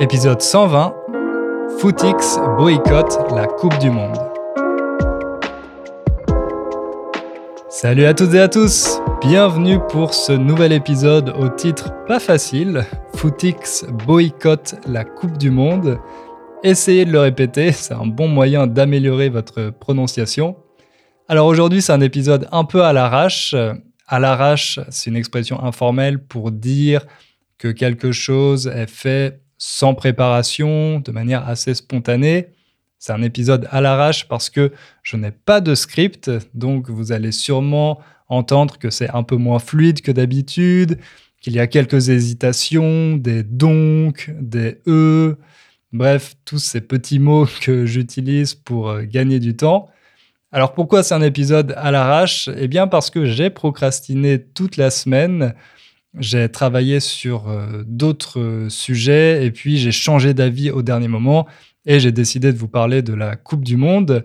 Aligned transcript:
Épisode 0.00 0.40
120 0.40 0.94
Footix 1.80 2.38
boycotte 2.56 3.18
la 3.34 3.48
Coupe 3.48 3.76
du 3.80 3.90
Monde. 3.90 4.16
Salut 7.68 8.04
à 8.04 8.14
toutes 8.14 8.32
et 8.34 8.38
à 8.38 8.48
tous 8.48 9.00
Bienvenue 9.20 9.80
pour 9.88 10.14
ce 10.14 10.30
nouvel 10.30 10.70
épisode 10.70 11.34
au 11.36 11.48
titre 11.48 11.92
pas 12.06 12.20
facile 12.20 12.86
Footix 13.16 13.86
boycotte 14.06 14.76
la 14.86 15.02
Coupe 15.02 15.36
du 15.36 15.50
Monde. 15.50 15.98
Essayez 16.62 17.04
de 17.04 17.10
le 17.10 17.18
répéter, 17.18 17.72
c'est 17.72 17.94
un 17.94 18.06
bon 18.06 18.28
moyen 18.28 18.68
d'améliorer 18.68 19.30
votre 19.30 19.70
prononciation. 19.70 20.58
Alors 21.26 21.48
aujourd'hui, 21.48 21.82
c'est 21.82 21.92
un 21.92 22.00
épisode 22.00 22.46
un 22.52 22.62
peu 22.62 22.84
à 22.84 22.92
l'arrache. 22.92 23.56
À 24.06 24.20
l'arrache, 24.20 24.78
c'est 24.90 25.10
une 25.10 25.16
expression 25.16 25.60
informelle 25.60 26.22
pour 26.22 26.52
dire 26.52 27.04
que 27.58 27.66
quelque 27.66 28.12
chose 28.12 28.68
est 28.68 28.88
fait 28.88 29.40
sans 29.58 29.94
préparation, 29.94 31.00
de 31.00 31.10
manière 31.10 31.46
assez 31.46 31.74
spontanée. 31.74 32.48
C'est 32.98 33.12
un 33.12 33.22
épisode 33.22 33.68
à 33.70 33.80
l'arrache 33.80 34.26
parce 34.28 34.50
que 34.50 34.72
je 35.02 35.16
n'ai 35.16 35.30
pas 35.30 35.60
de 35.60 35.74
script, 35.74 36.30
donc 36.54 36.88
vous 36.90 37.12
allez 37.12 37.32
sûrement 37.32 38.00
entendre 38.28 38.78
que 38.78 38.90
c'est 38.90 39.10
un 39.10 39.22
peu 39.22 39.36
moins 39.36 39.58
fluide 39.58 40.00
que 40.00 40.12
d'habitude, 40.12 40.98
qu'il 41.40 41.54
y 41.54 41.60
a 41.60 41.66
quelques 41.66 42.08
hésitations, 42.08 43.16
des 43.16 43.42
donc, 43.42 44.30
des 44.40 44.80
e, 44.86 45.36
bref, 45.92 46.34
tous 46.44 46.58
ces 46.58 46.80
petits 46.80 47.18
mots 47.18 47.46
que 47.60 47.86
j'utilise 47.86 48.54
pour 48.54 48.90
euh, 48.90 49.02
gagner 49.02 49.38
du 49.38 49.56
temps. 49.56 49.88
Alors 50.50 50.72
pourquoi 50.72 51.02
c'est 51.02 51.14
un 51.14 51.22
épisode 51.22 51.74
à 51.76 51.90
l'arrache? 51.90 52.48
Eh 52.56 52.68
bien 52.68 52.86
parce 52.86 53.10
que 53.10 53.26
j'ai 53.26 53.50
procrastiné 53.50 54.42
toute 54.42 54.76
la 54.78 54.90
semaine 54.90 55.54
j'ai 56.18 56.48
travaillé 56.48 57.00
sur 57.00 57.48
euh, 57.48 57.82
d'autres 57.86 58.66
sujets 58.68 59.44
et 59.44 59.50
puis 59.50 59.76
j'ai 59.78 59.92
changé 59.92 60.34
d'avis 60.34 60.70
au 60.70 60.82
dernier 60.82 61.08
moment 61.08 61.46
et 61.86 62.00
j'ai 62.00 62.12
décidé 62.12 62.52
de 62.52 62.58
vous 62.58 62.68
parler 62.68 63.02
de 63.02 63.14
la 63.14 63.36
Coupe 63.36 63.64
du 63.64 63.76
Monde. 63.76 64.24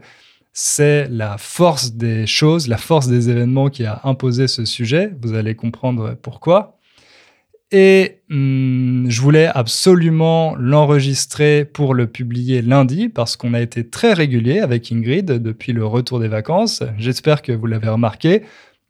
C'est 0.53 1.07
la 1.09 1.37
force 1.37 1.93
des 1.93 2.27
choses, 2.27 2.67
la 2.67 2.77
force 2.77 3.07
des 3.07 3.29
événements 3.29 3.69
qui 3.69 3.85
a 3.85 4.01
imposé 4.03 4.47
ce 4.47 4.65
sujet. 4.65 5.11
Vous 5.21 5.33
allez 5.33 5.55
comprendre 5.55 6.15
pourquoi. 6.21 6.77
Et 7.71 8.19
hmm, 8.29 9.09
je 9.09 9.19
voulais 9.19 9.47
absolument 9.47 10.55
l'enregistrer 10.57 11.65
pour 11.65 11.95
le 11.95 12.05
publier 12.05 12.61
lundi 12.61 13.09
parce 13.09 13.35
qu'on 13.35 13.55
a 13.55 13.61
été 13.61 13.89
très 13.89 14.13
régulier 14.13 14.59
avec 14.59 14.91
Ingrid 14.91 15.25
depuis 15.25 15.73
le 15.73 15.83
retour 15.83 16.19
des 16.19 16.27
vacances. 16.27 16.83
J'espère 16.99 17.41
que 17.41 17.51
vous 17.51 17.65
l'avez 17.65 17.89
remarqué. 17.89 18.43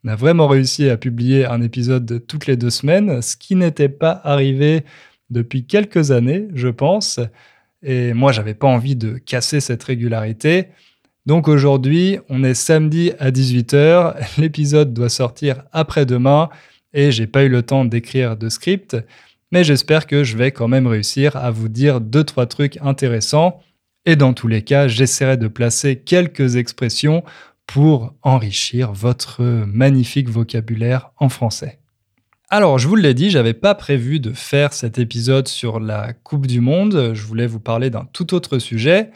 On 0.04 0.08
a 0.08 0.16
vraiment 0.16 0.48
réussi 0.48 0.90
à 0.90 0.98
publier 0.98 1.46
un 1.46 1.62
épisode 1.62 2.24
toutes 2.26 2.46
les 2.46 2.56
deux 2.58 2.70
semaines, 2.70 3.22
ce 3.22 3.36
qui 3.36 3.56
n'était 3.56 3.88
pas 3.88 4.20
arrivé 4.22 4.84
depuis 5.30 5.64
quelques 5.64 6.10
années, 6.10 6.48
je 6.54 6.68
pense. 6.68 7.20
Et 7.82 8.12
moi, 8.12 8.30
j'avais 8.30 8.52
pas 8.52 8.66
envie 8.66 8.96
de 8.96 9.16
casser 9.16 9.60
cette 9.60 9.82
régularité. 9.82 10.68
Donc 11.24 11.48
aujourd'hui, 11.48 12.18
on 12.28 12.44
est 12.44 12.54
samedi 12.54 13.12
à 13.18 13.30
18h. 13.30 14.16
L'épisode 14.38 14.92
doit 14.92 15.08
sortir 15.08 15.64
après-demain 15.72 16.50
et 16.92 17.10
j'ai 17.10 17.26
pas 17.26 17.44
eu 17.44 17.48
le 17.48 17.62
temps 17.62 17.86
d'écrire 17.86 18.36
de 18.36 18.50
script. 18.50 18.96
Mais 19.52 19.64
j'espère 19.64 20.06
que 20.06 20.22
je 20.22 20.36
vais 20.36 20.52
quand 20.52 20.68
même 20.68 20.86
réussir 20.86 21.34
à 21.36 21.50
vous 21.50 21.68
dire 21.70 22.02
deux, 22.02 22.24
trois 22.24 22.46
trucs 22.46 22.76
intéressants. 22.82 23.62
Et 24.04 24.16
dans 24.16 24.34
tous 24.34 24.48
les 24.48 24.60
cas, 24.60 24.86
j'essaierai 24.86 25.38
de 25.38 25.48
placer 25.48 25.96
quelques 25.96 26.56
expressions 26.56 27.24
pour 27.66 28.14
enrichir 28.22 28.92
votre 28.92 29.42
magnifique 29.66 30.28
vocabulaire 30.28 31.10
en 31.18 31.28
français. 31.28 31.78
Alors, 32.50 32.78
je 32.78 32.86
vous 32.86 32.94
l'ai 32.94 33.14
dit, 33.14 33.30
j'avais 33.30 33.54
pas 33.54 33.74
prévu 33.74 34.20
de 34.20 34.32
faire 34.32 34.72
cet 34.72 34.98
épisode 34.98 35.48
sur 35.48 35.80
la 35.80 36.12
Coupe 36.12 36.46
du 36.46 36.60
Monde. 36.60 37.12
Je 37.14 37.22
voulais 37.22 37.46
vous 37.46 37.58
parler 37.58 37.90
d'un 37.90 38.06
tout 38.12 38.34
autre 38.34 38.58
sujet. 38.58 39.10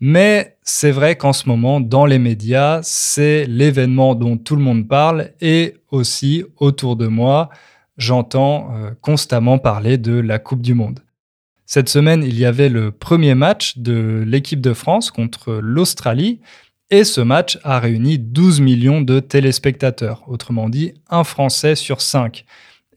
Mais 0.00 0.56
c'est 0.62 0.92
vrai 0.92 1.16
qu'en 1.16 1.34
ce 1.34 1.46
moment, 1.46 1.78
dans 1.78 2.06
les 2.06 2.18
médias, 2.18 2.80
c'est 2.82 3.44
l'événement 3.44 4.14
dont 4.14 4.38
tout 4.38 4.56
le 4.56 4.62
monde 4.62 4.88
parle 4.88 5.32
et 5.42 5.74
aussi 5.90 6.42
autour 6.56 6.96
de 6.96 7.06
moi, 7.06 7.50
j'entends 7.98 8.72
euh, 8.74 8.92
constamment 9.02 9.58
parler 9.58 9.98
de 9.98 10.14
la 10.14 10.38
Coupe 10.38 10.62
du 10.62 10.72
Monde. 10.72 11.00
Cette 11.66 11.90
semaine, 11.90 12.24
il 12.24 12.38
y 12.38 12.46
avait 12.46 12.70
le 12.70 12.92
premier 12.92 13.34
match 13.34 13.76
de 13.76 14.24
l'équipe 14.26 14.60
de 14.62 14.72
France 14.72 15.10
contre 15.10 15.52
l'Australie 15.62 16.40
et 16.90 17.04
ce 17.04 17.20
match 17.20 17.58
a 17.62 17.78
réuni 17.78 18.18
12 18.18 18.60
millions 18.60 19.00
de 19.00 19.20
téléspectateurs, 19.20 20.24
autrement 20.26 20.68
dit 20.68 20.94
un 21.08 21.24
Français 21.24 21.74
sur 21.74 22.00
cinq. 22.00 22.44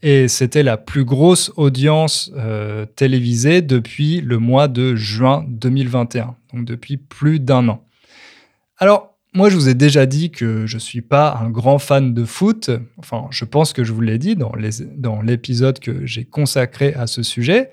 Et 0.02 0.28
c'était 0.28 0.62
la 0.62 0.76
plus 0.76 1.04
grosse 1.04 1.52
audience 1.56 2.30
euh, 2.36 2.84
télévisée 2.84 3.62
depuis 3.62 4.20
le 4.20 4.38
mois 4.38 4.68
de 4.68 4.96
juin 4.96 5.44
2021, 5.48 6.36
donc 6.52 6.64
depuis 6.64 6.96
plus 6.96 7.40
d'un 7.40 7.68
an. 7.68 7.84
Alors, 8.78 9.14
moi, 9.32 9.48
je 9.48 9.56
vous 9.56 9.68
ai 9.68 9.74
déjà 9.74 10.06
dit 10.06 10.30
que 10.30 10.66
je 10.66 10.76
ne 10.76 10.80
suis 10.80 11.00
pas 11.00 11.38
un 11.40 11.50
grand 11.50 11.78
fan 11.78 12.14
de 12.14 12.24
foot. 12.24 12.70
Enfin, 12.98 13.26
je 13.30 13.44
pense 13.44 13.72
que 13.72 13.82
je 13.82 13.92
vous 13.92 14.00
l'ai 14.00 14.18
dit 14.18 14.36
dans 14.36 15.22
l'épisode 15.22 15.80
que 15.80 16.06
j'ai 16.06 16.24
consacré 16.24 16.94
à 16.94 17.06
ce 17.06 17.22
sujet. 17.22 17.70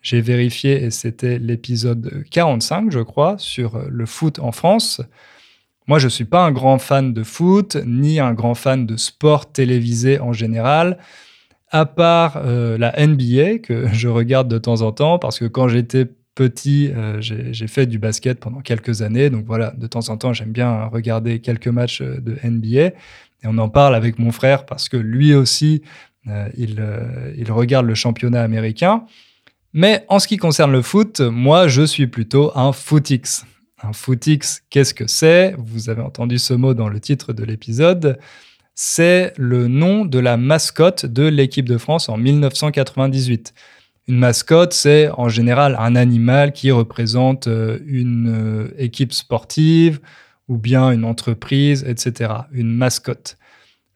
J'ai 0.00 0.20
vérifié 0.20 0.84
et 0.84 0.90
c'était 0.90 1.38
l'épisode 1.38 2.24
45, 2.30 2.90
je 2.90 3.00
crois, 3.00 3.36
sur 3.38 3.78
le 3.88 4.06
foot 4.06 4.38
en 4.38 4.52
France. 4.52 5.02
Moi, 5.92 5.98
je 5.98 6.06
ne 6.06 6.10
suis 6.10 6.24
pas 6.24 6.42
un 6.42 6.52
grand 6.52 6.78
fan 6.78 7.12
de 7.12 7.22
foot, 7.22 7.76
ni 7.84 8.18
un 8.18 8.32
grand 8.32 8.54
fan 8.54 8.86
de 8.86 8.96
sport 8.96 9.52
télévisé 9.52 10.18
en 10.20 10.32
général, 10.32 10.96
à 11.68 11.84
part 11.84 12.40
euh, 12.42 12.78
la 12.78 12.94
NBA 13.06 13.58
que 13.58 13.88
je 13.92 14.08
regarde 14.08 14.48
de 14.48 14.56
temps 14.56 14.80
en 14.80 14.92
temps, 14.92 15.18
parce 15.18 15.38
que 15.38 15.44
quand 15.44 15.68
j'étais 15.68 16.06
petit, 16.34 16.90
euh, 16.96 17.20
j'ai 17.20 17.66
fait 17.66 17.84
du 17.84 17.98
basket 17.98 18.40
pendant 18.40 18.60
quelques 18.62 19.02
années. 19.02 19.28
Donc 19.28 19.44
voilà, 19.44 19.74
de 19.76 19.86
temps 19.86 20.08
en 20.08 20.16
temps, 20.16 20.32
j'aime 20.32 20.52
bien 20.52 20.86
regarder 20.86 21.40
quelques 21.40 21.68
matchs 21.68 22.00
euh, 22.00 22.22
de 22.22 22.38
NBA. 22.42 22.86
Et 22.86 22.94
on 23.44 23.58
en 23.58 23.68
parle 23.68 23.94
avec 23.94 24.18
mon 24.18 24.32
frère 24.32 24.64
parce 24.64 24.88
que 24.88 24.96
lui 24.96 25.34
aussi, 25.34 25.82
il, 26.56 26.82
il 27.36 27.52
regarde 27.52 27.84
le 27.84 27.94
championnat 27.94 28.42
américain. 28.42 29.04
Mais 29.74 30.06
en 30.08 30.18
ce 30.18 30.26
qui 30.26 30.38
concerne 30.38 30.72
le 30.72 30.80
foot, 30.80 31.20
moi, 31.20 31.68
je 31.68 31.82
suis 31.82 32.06
plutôt 32.06 32.50
un 32.54 32.72
footix. 32.72 33.44
Un 33.82 33.92
footix, 33.92 34.62
qu'est-ce 34.70 34.94
que 34.94 35.08
c'est? 35.08 35.54
Vous 35.58 35.90
avez 35.90 36.02
entendu 36.02 36.38
ce 36.38 36.54
mot 36.54 36.72
dans 36.72 36.88
le 36.88 37.00
titre 37.00 37.32
de 37.32 37.42
l'épisode. 37.42 38.18
C'est 38.74 39.32
le 39.36 39.66
nom 39.66 40.04
de 40.04 40.18
la 40.18 40.36
mascotte 40.36 41.04
de 41.04 41.24
l'équipe 41.24 41.68
de 41.68 41.78
France 41.78 42.08
en 42.08 42.16
1998. 42.16 43.52
Une 44.08 44.18
mascotte, 44.18 44.72
c'est 44.72 45.10
en 45.10 45.28
général 45.28 45.76
un 45.78 45.96
animal 45.96 46.52
qui 46.52 46.70
représente 46.70 47.48
euh, 47.48 47.78
une 47.86 48.32
euh, 48.32 48.74
équipe 48.78 49.12
sportive 49.12 50.00
ou 50.48 50.58
bien 50.58 50.90
une 50.90 51.04
entreprise, 51.04 51.84
etc. 51.86 52.32
Une 52.52 52.74
mascotte. 52.74 53.36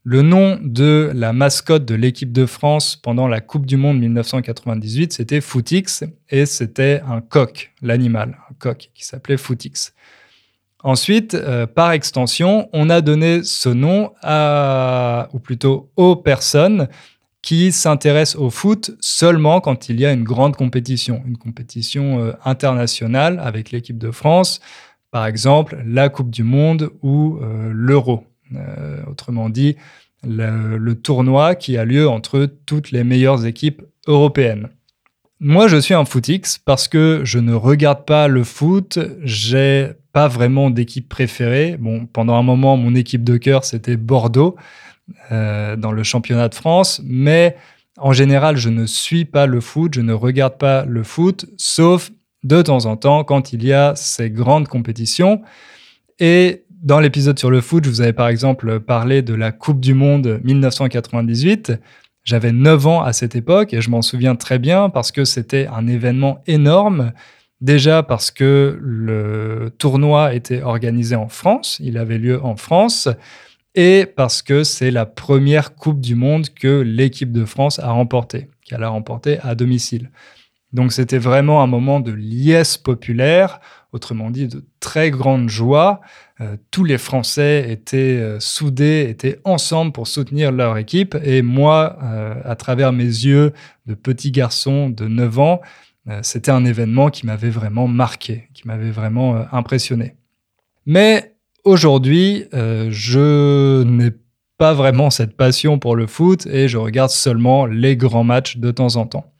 Le 0.08 0.22
nom 0.22 0.60
de 0.62 1.10
la 1.16 1.32
mascotte 1.32 1.84
de 1.84 1.96
l'équipe 1.96 2.30
de 2.30 2.46
France 2.46 2.94
pendant 2.94 3.26
la 3.26 3.40
Coupe 3.40 3.66
du 3.66 3.76
Monde 3.76 3.98
1998, 3.98 5.12
c'était 5.12 5.40
Footix 5.40 6.04
et 6.30 6.46
c'était 6.46 7.02
un 7.08 7.20
coq, 7.20 7.72
l'animal, 7.82 8.38
un 8.48 8.54
coq 8.56 8.90
qui 8.94 9.04
s'appelait 9.04 9.36
Footix. 9.36 9.94
Ensuite, 10.84 11.34
euh, 11.34 11.66
par 11.66 11.90
extension, 11.90 12.68
on 12.72 12.88
a 12.88 13.00
donné 13.00 13.42
ce 13.42 13.68
nom 13.68 14.12
à, 14.22 15.28
ou 15.32 15.40
plutôt 15.40 15.90
aux 15.96 16.14
personnes 16.14 16.86
qui 17.42 17.72
s'intéressent 17.72 18.40
au 18.40 18.50
foot 18.50 18.92
seulement 19.00 19.60
quand 19.60 19.88
il 19.88 19.98
y 19.98 20.06
a 20.06 20.12
une 20.12 20.22
grande 20.22 20.54
compétition, 20.54 21.20
une 21.26 21.36
compétition 21.36 22.20
euh, 22.20 22.32
internationale 22.44 23.40
avec 23.42 23.72
l'équipe 23.72 23.98
de 23.98 24.12
France, 24.12 24.60
par 25.10 25.26
exemple 25.26 25.82
la 25.84 26.10
Coupe 26.10 26.30
du 26.30 26.44
Monde 26.44 26.92
ou 27.02 27.40
euh, 27.42 27.72
l'Euro. 27.74 28.22
Euh, 28.54 29.02
autrement 29.10 29.48
dit, 29.48 29.76
le, 30.22 30.94
tournoi 30.94 31.54
qui 31.54 31.76
a 31.76 31.84
lieu 31.84 32.08
entre 32.08 32.48
toutes 32.66 32.90
les 32.90 33.04
meilleures 33.04 33.46
équipes 33.46 33.82
européennes. 34.06 34.68
Moi, 35.38 35.68
je 35.68 35.76
suis 35.76 35.94
un 35.94 36.04
footix 36.04 36.58
parce 36.64 36.88
que 36.88 37.20
je 37.24 37.38
ne 37.38 37.52
regarde 37.52 38.04
pas 38.04 38.26
le 38.26 38.42
foot. 38.42 38.98
J'ai 39.22 39.92
pas 40.12 40.28
vraiment 40.28 40.70
d'équipe 40.70 41.08
préférée. 41.08 41.76
Bon, 41.78 42.06
pendant 42.06 42.34
un 42.34 42.42
moment, 42.42 42.76
mon 42.76 42.94
équipe 42.94 43.22
de 43.22 43.36
cœur, 43.36 43.64
c'était 43.64 43.96
Bordeaux 43.96 44.56
euh, 45.30 45.76
dans 45.76 45.92
le 45.92 46.02
championnat 46.02 46.48
de 46.48 46.54
France. 46.54 47.02
Mais 47.04 47.56
en 47.98 48.12
général, 48.12 48.56
je 48.56 48.70
ne 48.70 48.86
suis 48.86 49.26
pas 49.26 49.46
le 49.46 49.60
foot. 49.60 49.94
Je 49.94 50.00
ne 50.00 50.14
regarde 50.14 50.56
pas 50.56 50.86
le 50.86 51.02
foot, 51.02 51.46
sauf 51.58 52.10
de 52.44 52.62
temps 52.62 52.86
en 52.86 52.96
temps 52.96 53.24
quand 53.24 53.52
il 53.52 53.64
y 53.64 53.72
a 53.72 53.94
ces 53.94 54.30
grandes 54.30 54.68
compétitions. 54.68 55.42
Et 56.18 56.64
dans 56.86 57.00
l'épisode 57.00 57.36
sur 57.36 57.50
le 57.50 57.60
foot, 57.60 57.84
je 57.84 57.90
vous 57.90 58.00
avais 58.00 58.12
par 58.12 58.28
exemple 58.28 58.78
parlé 58.78 59.20
de 59.20 59.34
la 59.34 59.50
Coupe 59.50 59.80
du 59.80 59.92
Monde 59.92 60.40
1998. 60.44 61.72
J'avais 62.22 62.52
9 62.52 62.86
ans 62.86 63.02
à 63.02 63.12
cette 63.12 63.34
époque 63.34 63.74
et 63.74 63.80
je 63.80 63.90
m'en 63.90 64.02
souviens 64.02 64.36
très 64.36 64.60
bien 64.60 64.88
parce 64.88 65.10
que 65.10 65.24
c'était 65.24 65.66
un 65.66 65.88
événement 65.88 66.44
énorme. 66.46 67.12
Déjà 67.60 68.04
parce 68.04 68.30
que 68.30 68.78
le 68.80 69.74
tournoi 69.78 70.32
était 70.34 70.62
organisé 70.62 71.16
en 71.16 71.26
France, 71.26 71.78
il 71.80 71.98
avait 71.98 72.18
lieu 72.18 72.40
en 72.44 72.54
France, 72.54 73.08
et 73.74 74.06
parce 74.06 74.42
que 74.42 74.62
c'est 74.62 74.92
la 74.92 75.06
première 75.06 75.74
Coupe 75.74 76.00
du 76.00 76.14
Monde 76.14 76.50
que 76.50 76.82
l'équipe 76.82 77.32
de 77.32 77.44
France 77.44 77.80
a 77.80 77.90
remportée, 77.90 78.48
qu'elle 78.64 78.84
a 78.84 78.90
remportée 78.90 79.40
à 79.40 79.56
domicile. 79.56 80.10
Donc 80.76 80.92
c'était 80.92 81.16
vraiment 81.16 81.62
un 81.62 81.66
moment 81.66 82.00
de 82.00 82.12
liesse 82.12 82.76
populaire, 82.76 83.60
autrement 83.92 84.30
dit 84.30 84.46
de 84.46 84.62
très 84.78 85.10
grande 85.10 85.48
joie. 85.48 86.02
Euh, 86.42 86.58
tous 86.70 86.84
les 86.84 86.98
Français 86.98 87.64
étaient 87.70 88.18
euh, 88.20 88.38
soudés, 88.40 89.06
étaient 89.08 89.40
ensemble 89.44 89.92
pour 89.92 90.06
soutenir 90.06 90.52
leur 90.52 90.76
équipe. 90.76 91.16
Et 91.24 91.40
moi, 91.40 91.98
euh, 92.02 92.34
à 92.44 92.56
travers 92.56 92.92
mes 92.92 93.04
yeux 93.04 93.54
de 93.86 93.94
petit 93.94 94.30
garçon 94.30 94.90
de 94.90 95.08
9 95.08 95.38
ans, 95.38 95.60
c'était 96.22 96.52
un 96.52 96.64
événement 96.64 97.10
qui 97.10 97.26
m'avait 97.26 97.50
vraiment 97.50 97.88
marqué, 97.88 98.48
qui 98.54 98.68
m'avait 98.68 98.92
vraiment 98.92 99.44
impressionné. 99.50 100.14
Mais 100.84 101.34
aujourd'hui, 101.64 102.44
je 102.52 103.82
n'ai 103.82 104.12
pas 104.56 104.72
vraiment 104.72 105.10
cette 105.10 105.36
passion 105.36 105.80
pour 105.80 105.96
le 105.96 106.06
foot 106.06 106.46
et 106.46 106.68
je 106.68 106.78
regarde 106.78 107.10
seulement 107.10 107.66
les 107.66 107.96
grands 107.96 108.22
matchs 108.22 108.58
de 108.58 108.70
temps 108.70 108.94
en 108.94 109.06
temps. 109.06 109.32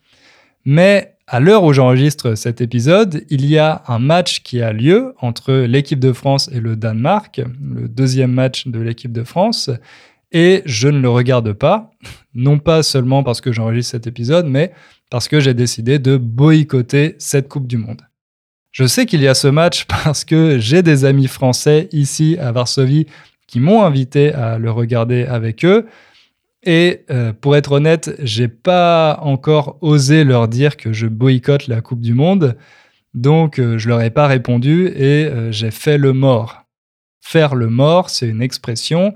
Mais 0.65 1.16
à 1.27 1.41
l'heure 1.41 1.65
où 1.65 1.73
j'enregistre 1.73 2.35
cet 2.35 2.61
épisode, 2.61 3.25
il 3.29 3.45
y 3.45 3.57
a 3.57 3.83
un 3.87 3.99
match 3.99 4.43
qui 4.43 4.61
a 4.61 4.71
lieu 4.71 5.13
entre 5.19 5.53
l'équipe 5.53 5.99
de 5.99 6.13
France 6.13 6.49
et 6.53 6.61
le 6.61 6.77
Danemark, 6.77 7.41
le 7.61 7.89
deuxième 7.89 8.31
match 8.31 8.65
de 8.67 8.79
l'équipe 8.79 9.11
de 9.11 9.23
France, 9.23 9.69
et 10.31 10.61
je 10.65 10.87
ne 10.87 10.99
le 10.99 11.09
regarde 11.09 11.51
pas, 11.51 11.91
non 12.33 12.59
pas 12.59 12.81
seulement 12.81 13.23
parce 13.23 13.41
que 13.41 13.51
j'enregistre 13.51 13.91
cet 13.91 14.07
épisode, 14.07 14.47
mais 14.47 14.71
parce 15.09 15.27
que 15.27 15.41
j'ai 15.41 15.53
décidé 15.53 15.99
de 15.99 16.15
boycotter 16.15 17.15
cette 17.19 17.49
Coupe 17.49 17.67
du 17.67 17.77
Monde. 17.77 18.01
Je 18.71 18.85
sais 18.85 19.05
qu'il 19.05 19.21
y 19.21 19.27
a 19.27 19.33
ce 19.33 19.49
match 19.49 19.85
parce 20.03 20.23
que 20.23 20.59
j'ai 20.59 20.81
des 20.81 21.03
amis 21.03 21.27
français 21.27 21.89
ici 21.91 22.37
à 22.39 22.53
Varsovie 22.53 23.05
qui 23.47 23.59
m'ont 23.59 23.83
invité 23.83 24.33
à 24.33 24.57
le 24.57 24.71
regarder 24.71 25.25
avec 25.25 25.65
eux. 25.65 25.87
Et 26.69 27.05
euh, 27.09 27.31
pour 27.31 27.55
être 27.55 27.71
honnête, 27.71 28.13
j'ai 28.19 28.49
pas 28.49 29.19
encore 29.21 29.77
osé 29.79 30.25
leur 30.25 30.49
dire 30.49 30.75
que 30.75 30.91
je 30.91 31.07
boycotte 31.07 31.67
la 31.67 31.79
Coupe 31.79 32.01
du 32.01 32.13
Monde. 32.13 32.57
Donc 33.13 33.57
euh, 33.57 33.77
je 33.77 33.87
leur 33.87 34.01
ai 34.01 34.09
pas 34.09 34.27
répondu 34.27 34.87
et 34.87 35.27
euh, 35.27 35.49
j'ai 35.49 35.71
fait 35.71 35.97
le 35.97 36.11
mort. 36.11 36.65
Faire 37.21 37.55
le 37.55 37.69
mort, 37.69 38.09
c'est 38.09 38.27
une 38.27 38.41
expression 38.41 39.13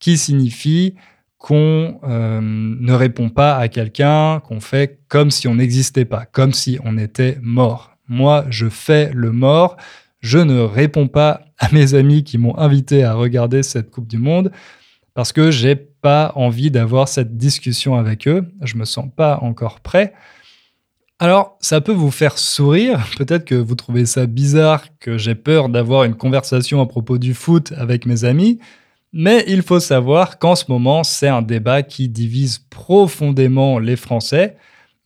qui 0.00 0.16
signifie 0.16 0.94
qu'on 1.36 2.00
ne 2.02 2.92
répond 2.92 3.28
pas 3.28 3.56
à 3.58 3.68
quelqu'un, 3.68 4.40
qu'on 4.40 4.60
fait 4.60 5.00
comme 5.08 5.30
si 5.30 5.46
on 5.46 5.56
n'existait 5.56 6.06
pas, 6.06 6.24
comme 6.24 6.54
si 6.54 6.78
on 6.84 6.96
était 6.96 7.36
mort. 7.42 7.98
Moi, 8.08 8.46
je 8.48 8.70
fais 8.70 9.10
le 9.12 9.30
mort, 9.30 9.76
je 10.20 10.38
ne 10.38 10.58
réponds 10.58 11.08
pas 11.08 11.42
à 11.58 11.68
mes 11.70 11.92
amis 11.92 12.24
qui 12.24 12.38
m'ont 12.38 12.56
invité 12.56 13.04
à 13.04 13.12
regarder 13.12 13.62
cette 13.62 13.90
Coupe 13.90 14.08
du 14.08 14.16
Monde 14.16 14.52
parce 15.14 15.32
que 15.32 15.50
j'ai 15.50 15.76
pas 16.04 16.32
envie 16.34 16.70
d'avoir 16.70 17.08
cette 17.08 17.38
discussion 17.38 17.94
avec 17.94 18.28
eux. 18.28 18.44
Je 18.60 18.76
me 18.76 18.84
sens 18.84 19.06
pas 19.16 19.38
encore 19.40 19.80
prêt. 19.80 20.12
Alors, 21.18 21.56
ça 21.60 21.80
peut 21.80 21.94
vous 21.94 22.10
faire 22.10 22.36
sourire. 22.36 23.06
Peut-être 23.16 23.46
que 23.46 23.54
vous 23.54 23.74
trouvez 23.74 24.04
ça 24.04 24.26
bizarre 24.26 24.84
que 24.98 25.16
j'ai 25.16 25.34
peur 25.34 25.70
d'avoir 25.70 26.04
une 26.04 26.14
conversation 26.14 26.82
à 26.82 26.86
propos 26.86 27.16
du 27.16 27.32
foot 27.32 27.72
avec 27.78 28.04
mes 28.04 28.26
amis. 28.26 28.58
Mais 29.14 29.44
il 29.46 29.62
faut 29.62 29.80
savoir 29.80 30.38
qu'en 30.38 30.56
ce 30.56 30.66
moment, 30.68 31.04
c'est 31.04 31.28
un 31.28 31.40
débat 31.40 31.82
qui 31.82 32.10
divise 32.10 32.58
profondément 32.58 33.78
les 33.78 33.96
Français. 33.96 34.58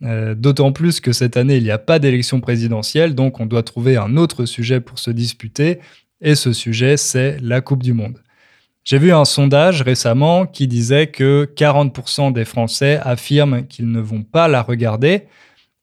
Euh, 0.02 0.34
d'autant 0.34 0.72
plus 0.72 0.98
que 0.98 1.12
cette 1.12 1.36
année, 1.36 1.58
il 1.58 1.62
n'y 1.62 1.70
a 1.70 1.78
pas 1.78 2.00
d'élection 2.00 2.40
présidentielle, 2.40 3.14
donc 3.14 3.38
on 3.38 3.46
doit 3.46 3.62
trouver 3.62 3.96
un 3.96 4.16
autre 4.16 4.46
sujet 4.46 4.80
pour 4.80 4.98
se 4.98 5.12
disputer. 5.12 5.78
Et 6.20 6.34
ce 6.34 6.52
sujet, 6.52 6.96
c'est 6.96 7.38
la 7.40 7.60
Coupe 7.60 7.84
du 7.84 7.92
Monde. 7.92 8.18
J'ai 8.88 8.96
vu 8.96 9.12
un 9.12 9.26
sondage 9.26 9.82
récemment 9.82 10.46
qui 10.46 10.66
disait 10.66 11.08
que 11.08 11.46
40% 11.54 12.32
des 12.32 12.46
Français 12.46 12.98
affirment 13.02 13.66
qu'ils 13.66 13.90
ne 13.90 14.00
vont 14.00 14.22
pas 14.22 14.48
la 14.48 14.62
regarder. 14.62 15.24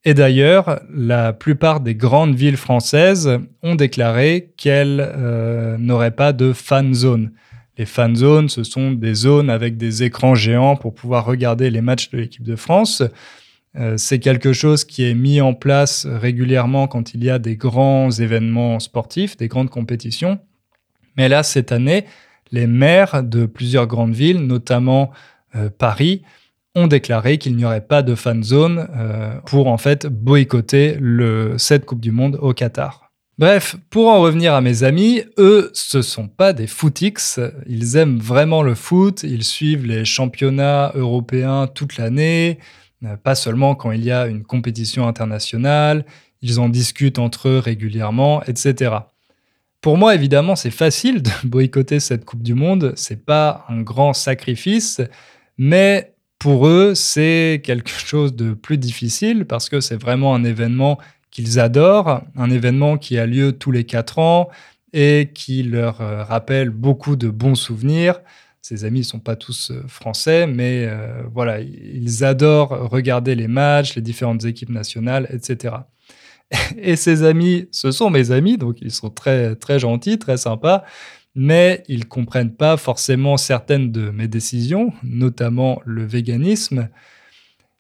Et 0.06 0.16
d'ailleurs, 0.16 0.80
la 0.92 1.32
plupart 1.32 1.82
des 1.82 1.94
grandes 1.94 2.34
villes 2.34 2.58
françaises 2.58 3.30
ont 3.62 3.76
déclaré 3.76 4.54
qu'elles 4.58 5.08
euh, 5.08 5.78
n'auraient 5.78 6.16
pas 6.16 6.34
de 6.34 6.52
fan 6.52 6.96
zone. 6.96 7.32
Les 7.78 7.86
fan 7.86 8.16
zones, 8.16 8.50
ce 8.50 8.64
sont 8.64 8.92
des 8.92 9.14
zones 9.14 9.52
avec 9.52 9.78
des 9.78 10.02
écrans 10.02 10.34
géants 10.34 10.76
pour 10.76 10.96
pouvoir 10.96 11.26
regarder 11.26 11.70
les 11.70 11.82
matchs 11.82 12.10
de 12.10 12.18
l'équipe 12.18 12.42
de 12.42 12.56
France. 12.56 13.04
Euh, 13.76 13.98
c'est 13.98 14.18
quelque 14.18 14.52
chose 14.52 14.84
qui 14.84 15.04
est 15.08 15.14
mis 15.14 15.42
en 15.42 15.54
place 15.54 16.08
régulièrement 16.08 16.88
quand 16.88 17.14
il 17.14 17.24
y 17.24 17.30
a 17.30 17.38
des 17.38 17.56
grands 17.56 18.10
événements 18.10 18.80
sportifs, 18.80 19.38
des 19.38 19.48
grandes 19.48 19.70
compétitions. 19.70 20.40
Mais 21.18 21.30
là, 21.30 21.44
cette 21.44 21.72
année, 21.72 22.06
les 22.52 22.68
maires 22.68 23.24
de 23.24 23.46
plusieurs 23.46 23.88
grandes 23.88 24.14
villes, 24.14 24.46
notamment 24.46 25.12
euh, 25.56 25.70
Paris, 25.76 26.24
ont 26.76 26.88
déclaré 26.88 27.38
qu'il 27.38 27.56
n'y 27.56 27.66
aurait 27.66 27.86
pas 27.86 28.04
de 28.04 28.16
fan 28.16 28.44
zone 28.44 28.88
euh, 28.96 29.40
pour 29.46 29.68
en 29.68 29.78
fait 29.78 30.08
boycotter 30.08 30.98
le, 31.00 31.56
cette 31.58 31.86
Coupe 31.86 32.02
du 32.02 32.12
Monde 32.12 32.38
au 32.42 32.54
Qatar. 32.54 33.06
Bref, 33.38 33.76
pour 33.90 34.08
en 34.08 34.22
revenir 34.22 34.54
à 34.54 34.62
mes 34.62 34.84
amis, 34.84 35.24
eux, 35.38 35.70
ce 35.74 36.02
sont 36.02 36.30
pas 36.30 36.54
des 36.54 36.68
footix. 36.68 37.40
Ils 37.68 37.98
aiment 37.98 38.20
vraiment 38.20 38.62
le 38.62 38.76
foot. 38.76 39.24
Ils 39.24 39.44
suivent 39.44 39.86
les 39.86 40.06
championnats 40.06 40.94
européens 40.96 41.68
toute 41.68 41.98
l'année, 41.98 42.60
euh, 43.04 43.18
pas 43.18 43.36
seulement 43.36 43.76
quand 43.76 43.92
il 43.92 44.04
y 44.06 44.12
a 44.12 44.28
une 44.28 44.44
compétition 44.44 45.08
internationale. 45.08 46.06
Ils 46.42 46.60
en 46.60 46.70
discutent 46.70 47.20
entre 47.20 47.50
eux 47.50 47.60
régulièrement, 47.60 48.42
etc. 48.44 48.92
Pour 49.86 49.98
moi, 49.98 50.16
évidemment, 50.16 50.56
c'est 50.56 50.72
facile 50.72 51.22
de 51.22 51.30
boycotter 51.44 52.00
cette 52.00 52.26
Coupe 52.26 52.42
du 52.42 52.56
Monde. 52.56 52.94
C'est 52.96 53.24
pas 53.24 53.68
un 53.70 53.82
grand 53.82 54.14
sacrifice, 54.14 55.00
mais 55.60 56.16
pour 56.40 56.66
eux, 56.66 56.96
c'est 56.96 57.62
quelque 57.64 57.90
chose 58.08 58.36
de 58.36 58.56
plus 58.56 58.80
difficile 58.80 59.46
parce 59.46 59.70
que 59.70 59.82
c'est 59.82 60.02
vraiment 60.02 60.34
un 60.34 60.44
événement 60.44 60.98
qu'ils 61.30 61.60
adorent, 61.60 62.24
un 62.36 62.50
événement 62.50 62.98
qui 62.98 63.20
a 63.20 63.28
lieu 63.28 63.52
tous 63.52 63.70
les 63.70 63.84
quatre 63.84 64.18
ans 64.18 64.50
et 64.92 65.30
qui 65.36 65.62
leur 65.62 66.02
euh, 66.02 66.24
rappelle 66.24 66.72
beaucoup 66.72 67.16
de 67.16 67.30
bons 67.30 67.54
souvenirs. 67.54 68.22
Ces 68.64 68.86
amis 68.86 69.02
ne 69.02 69.04
sont 69.04 69.20
pas 69.20 69.36
tous 69.36 69.70
euh, 69.70 69.84
français, 69.88 70.48
mais 70.48 70.88
euh, 70.88 71.22
voilà, 71.32 71.60
ils 71.60 72.24
adorent 72.24 72.90
regarder 72.90 73.36
les 73.36 73.48
matchs, 73.48 73.94
les 73.94 74.02
différentes 74.02 74.46
équipes 74.46 74.72
nationales, 74.72 75.28
etc. 75.30 75.76
Et 76.78 76.96
ses 76.96 77.24
amis, 77.24 77.68
ce 77.72 77.92
sont 77.92 78.10
mes 78.10 78.32
amis, 78.32 78.58
donc 78.58 78.78
ils 78.82 78.92
sont 78.92 79.10
très, 79.10 79.56
très 79.56 79.80
gentils, 79.80 80.20
très 80.20 80.38
sympas, 80.38 80.84
mais 81.36 81.84
ils 81.88 82.08
comprennent 82.08 82.54
pas 82.54 82.78
forcément 82.78 83.38
certaines 83.38 83.92
de 83.92 84.10
mes 84.10 84.28
décisions, 84.28 84.94
notamment 85.04 85.82
le 85.86 86.06
véganisme. 86.06 86.90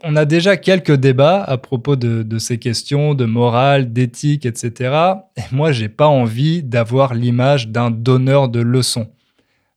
On 0.03 0.15
a 0.17 0.25
déjà 0.25 0.57
quelques 0.57 0.95
débats 0.95 1.41
à 1.41 1.57
propos 1.57 1.95
de, 1.95 2.37
ces 2.37 2.59
questions 2.59 3.13
de 3.13 3.25
morale, 3.25 3.93
d'éthique, 3.93 4.45
etc. 4.45 4.93
Et 5.37 5.41
moi, 5.51 5.71
j'ai 5.71 5.89
pas 5.89 6.07
envie 6.07 6.61
d'avoir 6.63 7.13
l'image 7.13 7.69
d'un 7.69 7.91
donneur 7.91 8.49
de 8.49 8.59
leçons. 8.59 9.09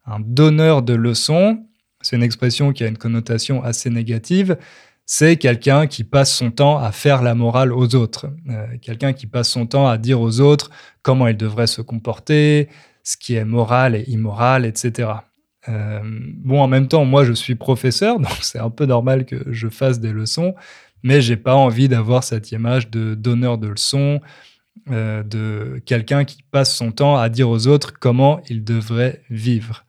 Un 0.06 0.20
donneur 0.20 0.82
de 0.82 0.94
leçons, 0.94 1.64
c'est 2.00 2.16
une 2.16 2.22
expression 2.22 2.72
qui 2.72 2.82
a 2.82 2.88
une 2.88 2.98
connotation 2.98 3.62
assez 3.62 3.90
négative, 3.90 4.58
c'est 5.10 5.38
quelqu'un 5.38 5.86
qui 5.86 6.04
passe 6.04 6.30
son 6.36 6.50
temps 6.50 6.78
à 6.78 6.92
faire 6.92 7.22
la 7.22 7.34
morale 7.34 7.72
aux 7.72 7.94
autres, 7.94 8.26
euh, 8.50 8.66
quelqu'un 8.82 9.14
qui 9.14 9.26
passe 9.26 9.48
son 9.48 9.66
temps 9.66 9.88
à 9.88 9.96
dire 9.96 10.20
aux 10.20 10.40
autres 10.40 10.70
comment 11.00 11.26
ils 11.26 11.36
devraient 11.36 11.66
se 11.66 11.80
comporter, 11.80 12.68
ce 13.04 13.16
qui 13.16 13.34
est 13.34 13.46
moral 13.46 13.96
et 13.96 14.04
immoral, 14.08 14.66
etc. 14.66 15.08
Euh, 15.70 16.00
bon, 16.04 16.60
en 16.60 16.68
même 16.68 16.88
temps, 16.88 17.06
moi, 17.06 17.24
je 17.24 17.32
suis 17.32 17.54
professeur, 17.54 18.20
donc 18.20 18.36
c'est 18.42 18.58
un 18.58 18.68
peu 18.68 18.84
normal 18.84 19.24
que 19.24 19.36
je 19.50 19.68
fasse 19.68 19.98
des 19.98 20.12
leçons, 20.12 20.54
mais 21.02 21.22
j'ai 21.22 21.38
pas 21.38 21.54
envie 21.54 21.88
d'avoir 21.88 22.22
cette 22.22 22.52
image 22.52 22.90
de 22.90 23.14
donneur 23.14 23.56
de 23.56 23.68
leçons, 23.68 24.20
euh, 24.90 25.22
de 25.22 25.80
quelqu'un 25.86 26.26
qui 26.26 26.42
passe 26.42 26.76
son 26.76 26.92
temps 26.92 27.16
à 27.16 27.30
dire 27.30 27.48
aux 27.48 27.66
autres 27.66 27.94
comment 27.98 28.42
ils 28.50 28.62
devraient 28.62 29.22
vivre. 29.30 29.86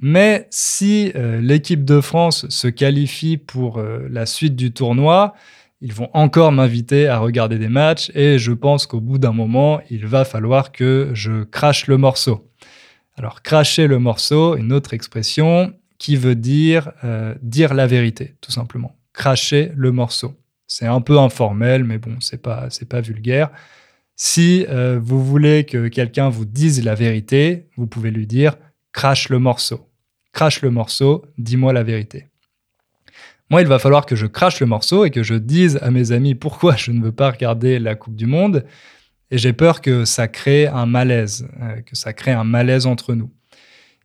Mais 0.00 0.46
si 0.50 1.12
euh, 1.16 1.40
l'équipe 1.40 1.84
de 1.84 2.00
France 2.00 2.48
se 2.48 2.68
qualifie 2.68 3.36
pour 3.36 3.78
euh, 3.78 4.06
la 4.10 4.26
suite 4.26 4.54
du 4.54 4.72
tournoi, 4.72 5.34
ils 5.80 5.92
vont 5.92 6.08
encore 6.12 6.52
m'inviter 6.52 7.08
à 7.08 7.18
regarder 7.18 7.58
des 7.58 7.68
matchs 7.68 8.10
et 8.14 8.38
je 8.38 8.52
pense 8.52 8.86
qu'au 8.86 9.00
bout 9.00 9.18
d'un 9.18 9.32
moment, 9.32 9.80
il 9.90 10.06
va 10.06 10.24
falloir 10.24 10.70
que 10.70 11.10
je 11.14 11.42
crache 11.42 11.88
le 11.88 11.98
morceau. 11.98 12.48
Alors, 13.16 13.42
cracher 13.42 13.88
le 13.88 13.98
morceau, 13.98 14.56
une 14.56 14.72
autre 14.72 14.94
expression 14.94 15.74
qui 15.98 16.14
veut 16.14 16.36
dire 16.36 16.92
euh, 17.02 17.34
dire 17.42 17.74
la 17.74 17.88
vérité, 17.88 18.36
tout 18.40 18.52
simplement. 18.52 18.96
Cracher 19.12 19.72
le 19.74 19.90
morceau. 19.90 20.36
C'est 20.68 20.86
un 20.86 21.00
peu 21.00 21.18
informel, 21.18 21.82
mais 21.82 21.98
bon, 21.98 22.16
c'est 22.20 22.40
pas, 22.40 22.68
c'est 22.70 22.88
pas 22.88 23.00
vulgaire. 23.00 23.50
Si 24.14 24.66
vous 25.00 25.24
voulez 25.24 25.64
que 25.64 25.86
quelqu'un 25.86 26.28
vous 26.28 26.44
dise 26.44 26.84
la 26.84 26.96
vérité, 26.96 27.68
vous 27.76 27.86
pouvez 27.86 28.10
lui 28.10 28.26
dire 28.26 28.56
crache 28.92 29.28
le 29.28 29.38
morceau 29.38 29.87
crache 30.38 30.62
le 30.62 30.70
morceau, 30.70 31.24
dis-moi 31.36 31.72
la 31.72 31.82
vérité. 31.82 32.28
Moi, 33.50 33.60
il 33.60 33.66
va 33.66 33.80
falloir 33.80 34.06
que 34.06 34.14
je 34.14 34.26
crache 34.26 34.60
le 34.60 34.66
morceau 34.66 35.04
et 35.04 35.10
que 35.10 35.24
je 35.24 35.34
dise 35.34 35.80
à 35.82 35.90
mes 35.90 36.12
amis 36.12 36.36
pourquoi 36.36 36.76
je 36.76 36.92
ne 36.92 37.02
veux 37.02 37.10
pas 37.10 37.32
regarder 37.32 37.80
la 37.80 37.96
Coupe 37.96 38.14
du 38.14 38.26
Monde. 38.26 38.64
Et 39.32 39.38
j'ai 39.38 39.52
peur 39.52 39.80
que 39.80 40.04
ça 40.04 40.28
crée 40.28 40.68
un 40.68 40.86
malaise, 40.86 41.48
euh, 41.60 41.80
que 41.80 41.96
ça 41.96 42.12
crée 42.12 42.30
un 42.30 42.44
malaise 42.44 42.86
entre 42.86 43.14
nous. 43.14 43.32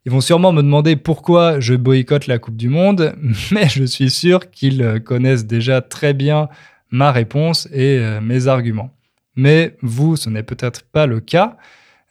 Ils 0.08 0.12
vont 0.12 0.22
sûrement 0.22 0.54
me 0.54 0.64
demander 0.64 0.96
pourquoi 0.96 1.60
je 1.60 1.76
boycotte 1.76 2.26
la 2.26 2.40
Coupe 2.40 2.58
du 2.58 2.68
Monde, 2.68 3.16
mais 3.52 3.70
je 3.70 3.84
suis 3.84 4.10
sûr 4.10 4.50
qu'ils 4.50 5.04
connaissent 5.06 5.46
déjà 5.46 5.82
très 5.82 6.16
bien 6.16 6.50
ma 6.90 7.12
réponse 7.12 7.68
et 7.72 8.00
euh, 8.00 8.22
mes 8.22 8.48
arguments. 8.48 8.90
Mais 9.36 9.78
vous, 9.84 10.16
ce 10.16 10.32
n'est 10.32 10.42
peut-être 10.42 10.82
pas 10.82 11.06
le 11.06 11.20
cas. 11.20 11.58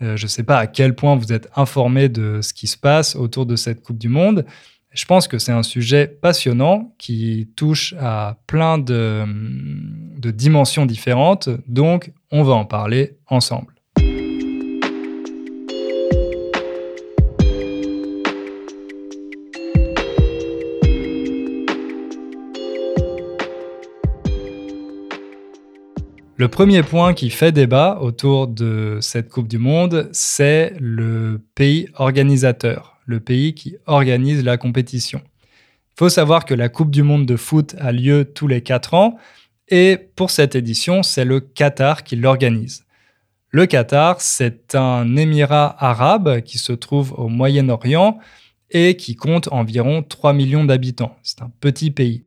Euh, 0.03 0.17
je 0.17 0.25
ne 0.25 0.29
sais 0.29 0.43
pas 0.43 0.59
à 0.59 0.67
quel 0.67 0.95
point 0.95 1.17
vous 1.17 1.33
êtes 1.33 1.49
informé 1.57 2.09
de 2.09 2.41
ce 2.43 2.53
qui 2.53 2.67
se 2.67 2.77
passe 2.77 3.17
autour 3.17 3.47
de 3.47 3.57
cette 3.57 3.83
Coupe 3.83 3.99
du 3.99 4.09
Monde. 4.09 4.45
Je 4.93 5.05
pense 5.07 5.27
que 5.27 5.39
c'est 5.39 5.53
un 5.53 5.63
sujet 5.63 6.07
passionnant 6.07 6.95
qui 6.99 7.49
touche 7.57 7.95
à 7.99 8.37
plein 8.47 8.77
de, 8.79 9.25
de 10.19 10.31
dimensions 10.31 10.85
différentes, 10.85 11.49
donc 11.67 12.13
on 12.31 12.43
va 12.43 12.53
en 12.53 12.67
parler 12.67 13.17
ensemble. 13.27 13.73
Le 26.37 26.49
premier 26.49 26.83
point 26.83 27.13
qui 27.13 27.29
fait 27.29 27.53
débat 27.53 27.99
autour 28.01 28.49
de 28.49 28.99
cette 29.03 29.29
Coupe 29.29 29.49
du 29.49 29.59
Monde, 29.59 30.09
c'est 30.13 30.75
le 30.81 31.43
pays 31.55 31.89
organisateur, 31.97 32.97
le 33.05 33.21
pays 33.21 33.55
qui 33.55 33.77
organise 33.87 34.43
la 34.43 34.57
compétition. 34.57 35.21
Il 35.95 35.99
faut 35.99 36.09
savoir 36.09 36.47
que 36.47 36.55
la 36.55 36.71
Coupe 36.71 36.91
du 36.91 37.03
Monde 37.03 37.27
de 37.27 37.37
foot 37.37 37.77
a 37.79 37.93
lieu 37.93 38.25
tous 38.25 38.49
les 38.49 38.63
4 38.63 38.95
ans 38.95 39.19
et 39.69 39.99
pour 40.17 40.31
cette 40.31 40.55
édition, 40.55 41.03
c'est 41.03 41.27
le 41.27 41.41
Qatar 41.41 42.03
qui 42.03 42.17
l'organise. 42.17 42.87
Le 43.51 43.67
Qatar, 43.67 44.23
c'est 44.23 44.75
un 44.75 45.17
émirat 45.17 45.77
arabe 45.79 46.41
qui 46.41 46.57
se 46.57 46.73
trouve 46.73 47.13
au 47.13 47.29
Moyen-Orient 47.29 48.19
et 48.71 48.97
qui 48.97 49.17
compte 49.17 49.49
environ 49.53 50.03
3 50.03 50.33
millions 50.33 50.65
d'habitants. 50.65 51.15
C'est 51.23 51.43
un 51.43 51.53
petit 51.61 51.91
pays. 51.91 52.25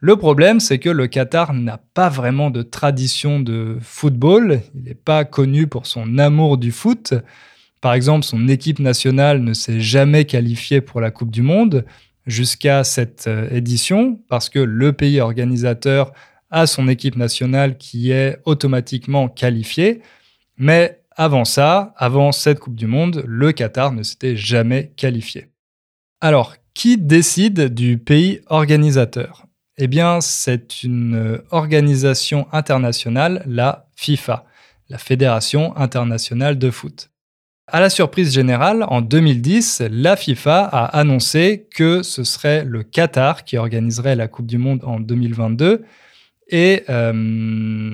Le 0.00 0.16
problème, 0.16 0.60
c'est 0.60 0.78
que 0.78 0.90
le 0.90 1.08
Qatar 1.08 1.52
n'a 1.52 1.78
pas 1.92 2.08
vraiment 2.08 2.50
de 2.50 2.62
tradition 2.62 3.40
de 3.40 3.78
football. 3.80 4.60
Il 4.74 4.84
n'est 4.84 4.94
pas 4.94 5.24
connu 5.24 5.66
pour 5.66 5.86
son 5.86 6.18
amour 6.18 6.56
du 6.56 6.70
foot. 6.70 7.14
Par 7.80 7.94
exemple, 7.94 8.24
son 8.24 8.46
équipe 8.46 8.78
nationale 8.78 9.42
ne 9.42 9.52
s'est 9.52 9.80
jamais 9.80 10.24
qualifiée 10.24 10.80
pour 10.80 11.00
la 11.00 11.10
Coupe 11.10 11.32
du 11.32 11.42
Monde 11.42 11.84
jusqu'à 12.26 12.84
cette 12.84 13.26
euh, 13.26 13.48
édition 13.50 14.20
parce 14.28 14.48
que 14.48 14.58
le 14.60 14.92
pays 14.92 15.20
organisateur 15.20 16.12
a 16.50 16.66
son 16.66 16.86
équipe 16.86 17.16
nationale 17.16 17.76
qui 17.76 18.12
est 18.12 18.38
automatiquement 18.44 19.28
qualifiée. 19.28 20.02
Mais 20.58 21.00
avant 21.16 21.44
ça, 21.44 21.92
avant 21.96 22.30
cette 22.30 22.60
Coupe 22.60 22.76
du 22.76 22.86
Monde, 22.86 23.24
le 23.26 23.50
Qatar 23.50 23.92
ne 23.92 24.04
s'était 24.04 24.36
jamais 24.36 24.92
qualifié. 24.96 25.48
Alors, 26.20 26.54
qui 26.74 26.98
décide 26.98 27.74
du 27.74 27.98
pays 27.98 28.40
organisateur? 28.46 29.47
Eh 29.78 29.86
bien, 29.86 30.20
c'est 30.20 30.82
une 30.82 31.14
euh, 31.14 31.44
organisation 31.50 32.46
internationale, 32.52 33.42
la 33.46 33.88
FIFA, 33.96 34.44
la 34.88 34.98
Fédération 34.98 35.76
internationale 35.76 36.58
de 36.58 36.70
foot. 36.70 37.10
À 37.66 37.80
la 37.80 37.90
surprise 37.90 38.32
générale, 38.32 38.84
en 38.88 39.02
2010, 39.02 39.82
la 39.90 40.16
FIFA 40.16 40.64
a 40.64 40.84
annoncé 40.98 41.68
que 41.74 42.02
ce 42.02 42.24
serait 42.24 42.64
le 42.64 42.82
Qatar 42.82 43.44
qui 43.44 43.58
organiserait 43.58 44.16
la 44.16 44.26
Coupe 44.26 44.46
du 44.46 44.58
Monde 44.58 44.80
en 44.84 45.00
2022 45.00 45.84
et 46.48 46.84
euh, 46.88 47.12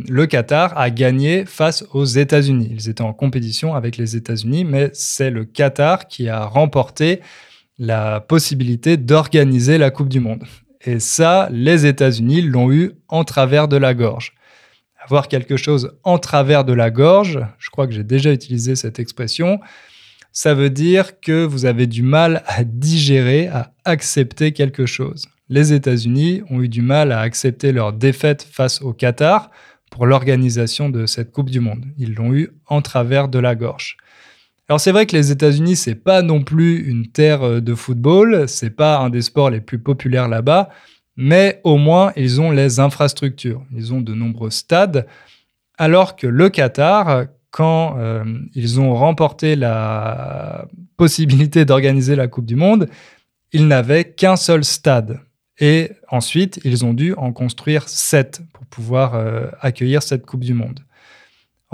le 0.09 0.27
Qatar 0.27 0.79
a 0.79 0.91
gagné 0.91 1.45
face 1.45 1.85
aux 1.93 2.05
États-Unis. 2.05 2.69
Ils 2.71 2.89
étaient 2.89 3.03
en 3.03 3.13
compétition 3.13 3.75
avec 3.75 3.97
les 3.97 4.15
États-Unis, 4.15 4.65
mais 4.65 4.91
c'est 4.93 5.31
le 5.31 5.45
Qatar 5.45 6.07
qui 6.07 6.29
a 6.29 6.45
remporté 6.45 7.21
la 7.79 8.21
possibilité 8.21 8.97
d'organiser 8.97 9.77
la 9.77 9.91
Coupe 9.91 10.09
du 10.09 10.21
Monde. 10.21 10.45
Et 10.87 11.01
ça, 11.01 11.49
les 11.51 11.87
États-Unis 11.87 12.43
l'ont 12.43 12.71
eu 12.71 12.93
en 13.09 13.25
travers 13.25 13.69
de 13.69 13.77
la 13.77 13.95
gorge. 13.95 14.35
Avoir 15.03 15.29
quelque 15.29 15.57
chose 15.57 15.93
en 16.03 16.19
travers 16.19 16.65
de 16.65 16.73
la 16.73 16.91
gorge, 16.91 17.41
je 17.59 17.71
crois 17.71 17.87
que 17.87 17.93
j'ai 17.93 18.05
déjà 18.05 18.33
utilisé 18.33 18.75
cette 18.77 18.99
expression, 18.99 19.61
ça 20.33 20.53
veut 20.55 20.71
dire 20.71 21.21
que 21.21 21.45
vous 21.45 21.65
avez 21.65 21.87
du 21.87 22.03
mal 22.03 22.43
à 22.47 22.65
digérer, 22.65 23.49
à 23.49 23.73
accepter 23.85 24.53
quelque 24.53 24.85
chose. 24.85 25.29
Les 25.49 25.73
États-Unis 25.73 26.43
ont 26.51 26.61
eu 26.63 26.69
du 26.69 26.83
mal 26.83 27.13
à 27.13 27.21
accepter 27.21 27.71
leur 27.71 27.93
défaite 27.93 28.43
face 28.43 28.83
au 28.83 28.93
Qatar 28.93 29.51
pour 29.91 30.07
l'organisation 30.07 30.89
de 30.89 31.07
cette 31.07 31.31
Coupe 31.31 31.51
du 31.51 31.61
Monde. 31.61 31.85
Ils 31.99 32.15
l'ont 32.15 32.35
eu 32.35 32.51
en 32.67 32.83
travers 32.83 33.29
de 33.29 33.39
la 33.39 33.55
gorge. 33.55 33.97
Alors 34.69 34.81
c'est 34.81 34.93
vrai 34.93 35.07
que 35.07 35.15
les 35.15 35.31
États-Unis, 35.31 35.77
c'est 35.77 35.95
pas 35.95 36.23
non 36.23 36.43
plus 36.43 36.89
une 36.89 37.09
terre 37.09 37.43
euh, 37.43 37.61
de 37.61 37.75
football, 37.75 38.49
c'est 38.49 38.71
pas 38.71 38.99
un 38.99 39.11
des 39.11 39.23
sports 39.23 39.51
les 39.51 39.61
plus 39.61 39.79
populaires 39.79 40.29
là-bas, 40.29 40.71
mais 41.17 41.61
au 41.65 41.77
moins 41.77 42.13
ils 42.17 42.41
ont 42.41 42.51
les 42.51 42.81
infrastructures, 42.81 43.63
ils 43.75 43.93
ont 43.93 44.01
de 44.01 44.15
nombreux 44.15 44.51
stades, 44.51 45.07
alors 45.77 46.17
que 46.17 46.27
le 46.27 46.49
Qatar, 46.49 47.27
quand 47.51 47.97
euh, 47.99 48.25
ils 48.55 48.81
ont 48.81 48.95
remporté 48.95 49.55
la 49.55 50.67
possibilité 50.97 51.65
d'organiser 51.65 52.17
la 52.17 52.27
Coupe 52.27 52.47
du 52.47 52.57
Monde, 52.57 52.89
ils 53.53 53.69
n'avaient 53.69 54.05
qu'un 54.05 54.37
seul 54.37 54.65
stade. 54.65 55.21
Et 55.61 55.93
ensuite, 56.09 56.61
ils 56.65 56.85
ont 56.85 56.95
dû 56.95 57.15
en 57.15 57.33
construire 57.33 57.89
sept 57.89 58.43
pour 58.53 58.67
pouvoir 58.67 59.15
euh, 59.15 59.47
accueillir 59.61 60.03
cette 60.03 60.27
Coupe 60.27 60.43
du 60.43 60.55
Monde. 60.55 60.81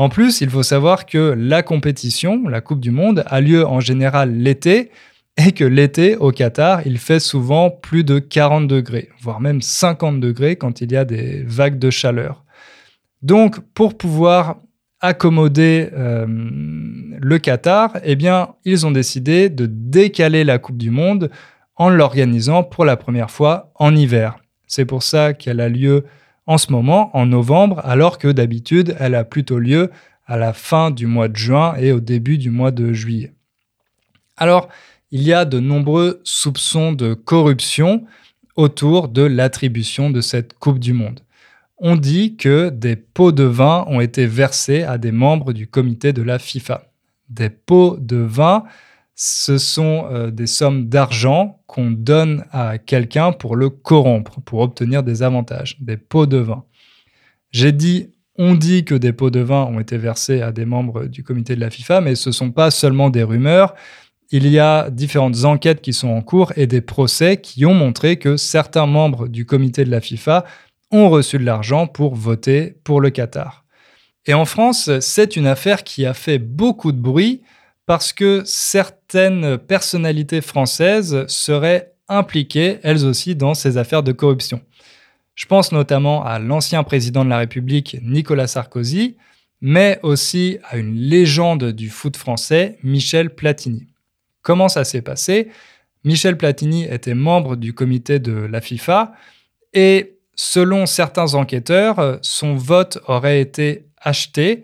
En 0.01 0.09
plus, 0.09 0.41
il 0.41 0.49
faut 0.49 0.63
savoir 0.63 1.05
que 1.05 1.35
la 1.37 1.63
compétition, 1.63 2.49
la 2.49 2.63
Coupe 2.63 2.81
du 2.81 2.91
Monde, 2.91 3.23
a 3.27 3.43
lieu 3.43 3.67
en 3.67 3.81
général 3.81 4.35
l'été 4.35 4.91
et 5.37 5.53
que 5.53 5.63
l'été 5.63 6.17
au 6.17 6.31
Qatar, 6.31 6.87
il 6.87 6.97
fait 6.97 7.21
souvent 7.21 7.69
plus 7.69 8.03
de 8.03 8.19
40 8.19 8.67
degrés, 8.67 9.11
voire 9.21 9.43
même 9.43 9.61
50 9.61 10.19
degrés 10.19 10.57
quand 10.57 10.81
il 10.81 10.91
y 10.91 10.97
a 10.97 11.05
des 11.05 11.43
vagues 11.43 11.79
de 11.79 11.91
chaleur. 11.91 12.47
Donc, 13.21 13.61
pour 13.75 13.99
pouvoir 13.99 14.63
accommoder 15.01 15.91
euh, 15.93 16.25
le 16.27 17.39
Qatar, 17.39 17.99
eh 18.03 18.17
bien, 18.17 18.55
ils 18.65 18.87
ont 18.87 18.93
décidé 18.93 19.51
de 19.51 19.67
décaler 19.67 20.45
la 20.45 20.57
Coupe 20.57 20.79
du 20.79 20.91
Monde 20.91 21.31
en 21.77 21.91
l'organisant 21.91 22.63
pour 22.63 22.87
la 22.87 22.97
première 22.97 23.31
fois 23.31 23.71
en 23.75 23.95
hiver. 23.95 24.39
C'est 24.67 24.87
pour 24.87 25.03
ça 25.03 25.35
qu'elle 25.35 25.61
a 25.61 25.69
lieu 25.69 26.07
en 26.51 26.59
ce 26.59 26.73
moment, 26.73 27.17
en 27.17 27.27
novembre, 27.27 27.81
alors 27.85 28.19
que 28.19 28.27
d'habitude, 28.27 28.97
elle 28.99 29.15
a 29.15 29.23
plutôt 29.23 29.61
lieu 29.61 29.93
à 30.27 30.37
la 30.37 30.53
fin 30.53 30.91
du 30.91 31.07
mois 31.07 31.29
de 31.29 31.37
juin 31.37 31.77
et 31.79 31.93
au 31.93 32.01
début 32.01 32.39
du 32.39 32.51
mois 32.51 32.73
de 32.73 32.93
juillet. 32.93 33.35
Alors, 34.37 34.69
il 35.13 35.23
y 35.23 35.33
a 35.33 35.45
de 35.45 35.61
nombreux 35.61 36.21
soupçons 36.25 36.93
de 36.93 37.15
corruption 37.15 38.05
autour 38.57 39.07
de 39.07 39.23
l'attribution 39.23 40.11
de 40.11 40.21
cette 40.21 40.55
Coupe 40.55 40.81
du 40.81 40.93
Monde. 40.93 41.21
On 41.79 41.95
dit 41.95 42.35
que 42.37 42.71
des 42.71 42.97
pots 42.97 43.31
de 43.31 43.45
vin 43.45 43.85
ont 43.87 44.01
été 44.01 44.27
versés 44.27 44.83
à 44.83 44.99
des 44.99 45.13
membres 45.13 45.53
du 45.53 45.69
comité 45.69 46.13
de 46.13 46.23
la 46.23 46.41
FIFA. 46.41 46.83
Des 47.29 47.51
pots 47.51 47.97
de 47.97 48.17
vin, 48.17 48.65
ce 49.23 49.59
sont 49.59 50.09
euh, 50.11 50.31
des 50.31 50.47
sommes 50.47 50.89
d'argent 50.89 51.61
qu'on 51.67 51.91
donne 51.91 52.47
à 52.53 52.79
quelqu'un 52.79 53.33
pour 53.33 53.55
le 53.55 53.69
corrompre, 53.69 54.41
pour 54.41 54.61
obtenir 54.61 55.03
des 55.03 55.23
avantages, 55.23 55.77
des 55.79 55.99
pots 55.99 56.25
de 56.25 56.39
vin. 56.39 56.65
J'ai 57.51 57.73
dit, 57.73 58.15
on 58.39 58.55
dit 58.55 58.87
que 58.87 58.95
des 58.95 59.13
pots 59.13 59.29
de 59.29 59.41
vin 59.41 59.65
ont 59.67 59.79
été 59.79 59.99
versés 59.99 60.41
à 60.41 60.53
des 60.53 60.65
membres 60.65 61.05
du 61.05 61.23
comité 61.23 61.55
de 61.55 61.61
la 61.61 61.69
FIFA, 61.69 62.01
mais 62.01 62.15
ce 62.15 62.31
ne 62.31 62.33
sont 62.33 62.51
pas 62.51 62.71
seulement 62.71 63.11
des 63.11 63.23
rumeurs. 63.23 63.75
Il 64.31 64.47
y 64.47 64.59
a 64.59 64.89
différentes 64.89 65.45
enquêtes 65.45 65.83
qui 65.83 65.93
sont 65.93 66.09
en 66.09 66.23
cours 66.23 66.55
et 66.57 66.67
des 66.67 66.81
procès 66.81 67.37
qui 67.37 67.67
ont 67.67 67.75
montré 67.75 68.17
que 68.17 68.39
certains 68.39 68.87
membres 68.87 69.29
du 69.29 69.45
comité 69.45 69.85
de 69.85 69.91
la 69.91 70.01
FIFA 70.01 70.47
ont 70.93 71.11
reçu 71.11 71.37
de 71.37 71.45
l'argent 71.45 71.87
pour 71.87 72.15
voter 72.15 72.79
pour 72.85 73.03
le 73.03 73.11
Qatar. 73.11 73.67
Et 74.25 74.33
en 74.33 74.47
France, 74.47 74.91
c'est 75.01 75.37
une 75.37 75.47
affaire 75.47 75.85
qui 75.85 76.07
a 76.07 76.15
fait 76.15 76.39
beaucoup 76.39 76.93
de 76.93 77.01
bruit 77.03 77.43
parce 77.91 78.13
que 78.13 78.43
certaines 78.45 79.59
personnalités 79.59 80.43
françaises 80.43 81.27
seraient 81.27 81.93
impliquées, 82.07 82.79
elles 82.85 83.05
aussi, 83.05 83.35
dans 83.35 83.55
ces 83.55 83.79
affaires 83.79 84.05
de 84.05 84.13
corruption. 84.13 84.61
Je 85.35 85.45
pense 85.47 85.73
notamment 85.73 86.25
à 86.25 86.39
l'ancien 86.39 86.85
président 86.85 87.25
de 87.25 87.31
la 87.31 87.39
République, 87.39 87.97
Nicolas 88.03 88.47
Sarkozy, 88.47 89.17
mais 89.61 89.99
aussi 90.05 90.59
à 90.69 90.77
une 90.77 90.95
légende 90.95 91.73
du 91.73 91.91
foot 91.91 92.17
français, 92.17 92.79
Michel 92.85 93.35
Platini. 93.35 93.89
Comment 94.43 94.69
ça 94.69 94.85
s'est 94.85 95.03
passé? 95.03 95.49
Michel 96.05 96.37
Platini 96.37 96.85
était 96.85 97.15
membre 97.15 97.57
du 97.57 97.75
comité 97.75 98.21
de 98.21 98.35
la 98.35 98.61
FIFA 98.61 99.15
et 99.75 100.17
selon 100.37 100.87
certains 100.87 101.35
enquêteurs, 101.35 102.21
son 102.23 102.55
vote 102.55 103.01
aurait 103.09 103.41
été 103.41 103.87
acheté 104.01 104.63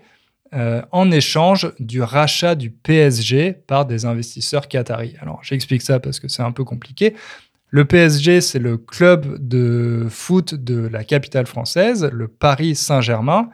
euh, 0.55 0.83
en 0.93 1.11
échange 1.11 1.73
du 1.79 2.03
rachat 2.03 2.55
du 2.55 2.71
PSG 2.71 3.53
par 3.67 3.87
des 3.87 4.05
investisseurs 4.05 4.69
qataris. 4.69 5.15
Alors 5.21 5.41
j'explique 5.43 5.83
ça 5.83 6.01
parce 6.01 6.21
que 6.21 6.29
c'est 6.29 6.43
un 6.43 6.53
peu 6.53 6.65
compliqué. 6.65 7.15
Le 7.71 7.85
PSG, 7.85 8.41
c'est 8.41 8.59
le 8.59 8.79
club 8.79 9.39
de 9.41 10.07
foot 10.09 10.55
de 10.55 10.87
la 10.87 11.05
capitale 11.05 11.47
française, 11.47 12.09
le 12.13 12.29
Paris 12.29 12.77
Saint-Germain. 12.77 13.51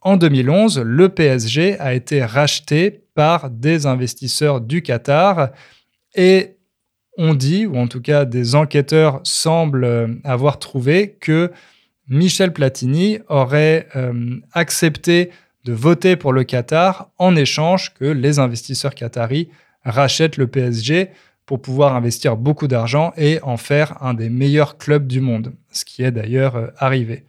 En 0.00 0.16
2011, 0.16 0.78
le 0.78 1.08
PSG 1.10 1.78
a 1.78 1.92
été 1.92 2.24
racheté 2.24 3.02
par 3.14 3.50
des 3.50 3.86
investisseurs 3.86 4.62
du 4.62 4.82
Qatar 4.82 5.50
et 6.14 6.56
on 7.18 7.34
dit, 7.34 7.66
ou 7.66 7.76
en 7.76 7.86
tout 7.86 8.00
cas 8.00 8.24
des 8.24 8.54
enquêteurs 8.54 9.20
semblent 9.24 10.18
avoir 10.24 10.58
trouvé 10.58 11.18
que 11.20 11.52
Michel 12.08 12.52
Platini 12.52 13.20
aurait 13.28 13.86
euh, 13.94 14.40
accepté 14.52 15.30
de 15.64 15.72
voter 15.72 16.16
pour 16.16 16.32
le 16.32 16.44
Qatar 16.44 17.10
en 17.18 17.36
échange 17.36 17.94
que 17.94 18.04
les 18.04 18.38
investisseurs 18.38 18.94
qataris 18.94 19.48
rachètent 19.84 20.36
le 20.36 20.46
PSG 20.46 21.10
pour 21.46 21.60
pouvoir 21.60 21.96
investir 21.96 22.36
beaucoup 22.36 22.68
d'argent 22.68 23.12
et 23.16 23.40
en 23.42 23.56
faire 23.56 24.02
un 24.02 24.14
des 24.14 24.30
meilleurs 24.30 24.78
clubs 24.78 25.06
du 25.06 25.20
monde, 25.20 25.52
ce 25.72 25.84
qui 25.84 26.02
est 26.02 26.12
d'ailleurs 26.12 26.56
euh, 26.56 26.68
arrivé. 26.78 27.24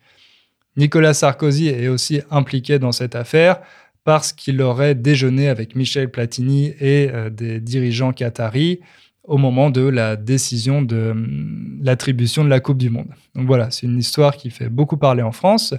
Nicolas 0.78 1.14
Sarkozy 1.14 1.68
est 1.68 1.88
aussi 1.88 2.22
impliqué 2.30 2.80
dans 2.80 2.92
cette 2.92 3.16
affaire 3.16 3.60
parce 4.04 4.32
qu'il 4.32 4.62
aurait 4.62 4.96
déjeuné 4.96 5.50
avec 5.50 5.76
Michel 5.76 6.10
Platini 6.10 6.74
et 6.80 7.10
euh, 7.12 7.30
des 7.30 7.60
dirigeants 7.60 8.14
qataris 8.14 8.80
au 9.24 9.38
moment 9.38 9.70
de 9.70 9.82
la 9.82 10.16
décision 10.16 10.82
de 10.82 11.12
hum, 11.12 11.80
l'attribution 11.82 12.44
de 12.44 12.50
la 12.50 12.60
Coupe 12.60 12.78
du 12.78 12.90
Monde. 12.90 13.10
Donc 13.36 13.48
voilà, 13.48 13.72
c'est 13.72 13.86
une 13.88 13.98
histoire 13.98 14.38
qui 14.38 14.50
fait 14.50 14.70
beaucoup 14.70 14.98
parler 14.98 15.22
en 15.22 15.32
France. 15.32 15.74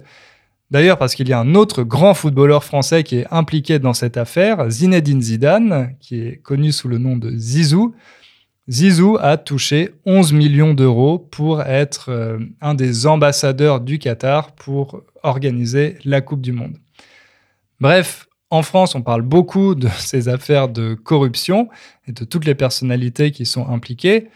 D'ailleurs, 0.72 0.96
parce 0.96 1.14
qu'il 1.14 1.28
y 1.28 1.34
a 1.34 1.38
un 1.38 1.54
autre 1.54 1.82
grand 1.82 2.14
footballeur 2.14 2.64
français 2.64 3.04
qui 3.04 3.16
est 3.16 3.26
impliqué 3.30 3.78
dans 3.78 3.92
cette 3.92 4.16
affaire, 4.16 4.70
Zinedine 4.70 5.20
Zidane, 5.20 5.94
qui 6.00 6.20
est 6.20 6.36
connu 6.38 6.72
sous 6.72 6.88
le 6.88 6.96
nom 6.96 7.18
de 7.18 7.30
Zizou. 7.36 7.94
Zizou 8.70 9.18
a 9.20 9.36
touché 9.36 9.90
11 10.06 10.32
millions 10.32 10.72
d'euros 10.72 11.18
pour 11.18 11.60
être 11.60 12.08
euh, 12.08 12.38
un 12.62 12.72
des 12.72 13.06
ambassadeurs 13.06 13.82
du 13.82 13.98
Qatar 13.98 14.52
pour 14.52 15.02
organiser 15.22 15.98
la 16.06 16.22
Coupe 16.22 16.40
du 16.40 16.52
Monde. 16.52 16.78
Bref, 17.78 18.26
en 18.48 18.62
France, 18.62 18.94
on 18.94 19.02
parle 19.02 19.20
beaucoup 19.20 19.74
de 19.74 19.88
ces 19.98 20.30
affaires 20.30 20.70
de 20.70 20.94
corruption 20.94 21.68
et 22.08 22.12
de 22.12 22.24
toutes 22.24 22.46
les 22.46 22.54
personnalités 22.54 23.30
qui 23.30 23.44
sont 23.44 23.68
impliquées. 23.68 24.28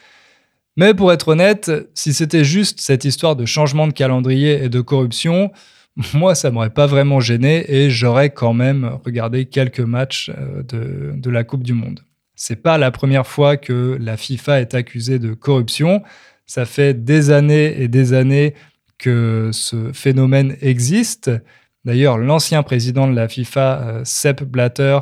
Mais 0.77 0.93
pour 0.93 1.15
être 1.15 1.29
honnête, 1.29 1.73
si 1.95 2.13
c'était 2.13 2.45
juste 2.45 2.79
cette 2.83 3.07
histoire 3.07 3.37
de 3.37 3.47
changement 3.47 3.87
de 3.87 3.95
calendrier 3.95 4.63
et 4.63 4.69
de 4.69 4.83
corruption, 4.83 5.51
moi, 6.15 6.35
ça 6.35 6.51
m'aurait 6.51 6.71
pas 6.71 6.87
vraiment 6.87 7.21
gêné 7.21 7.65
et 7.73 7.91
j'aurais 7.91 8.31
quand 8.31 8.53
même 8.53 8.99
regardé 9.05 9.47
quelques 9.47 9.81
matchs 9.81 10.31
euh, 10.37 10.63
de, 11.15 11.31
la 11.31 11.45
Coupe 11.45 11.63
du 11.63 11.73
Monde. 11.73 12.01
C'est 12.35 12.63
pas 12.63 12.77
la 12.77 12.91
première 12.91 13.27
fois 13.27 13.57
que 13.57 13.97
la 14.01 14.17
FIFA 14.17 14.61
est 14.61 14.75
accusée 14.75 15.19
de 15.19 15.33
corruption. 15.33 16.03
Ça 16.45 16.67
fait 16.67 16.93
des 17.05 17.31
années 17.31 17.81
et 17.81 17.89
des 17.89 18.13
années 18.13 18.55
que 18.99 19.51
ce 19.53 19.93
phénomène 19.93 20.57
existe. 20.61 21.31
D'ailleurs, 21.85 22.19
l'ancien 22.19 22.63
président 22.63 23.09
de 23.09 23.15
la 23.15 23.29
FIFA, 23.29 23.81
euh, 23.81 24.01
Sepp 24.05 24.43
Blatter, 24.45 24.99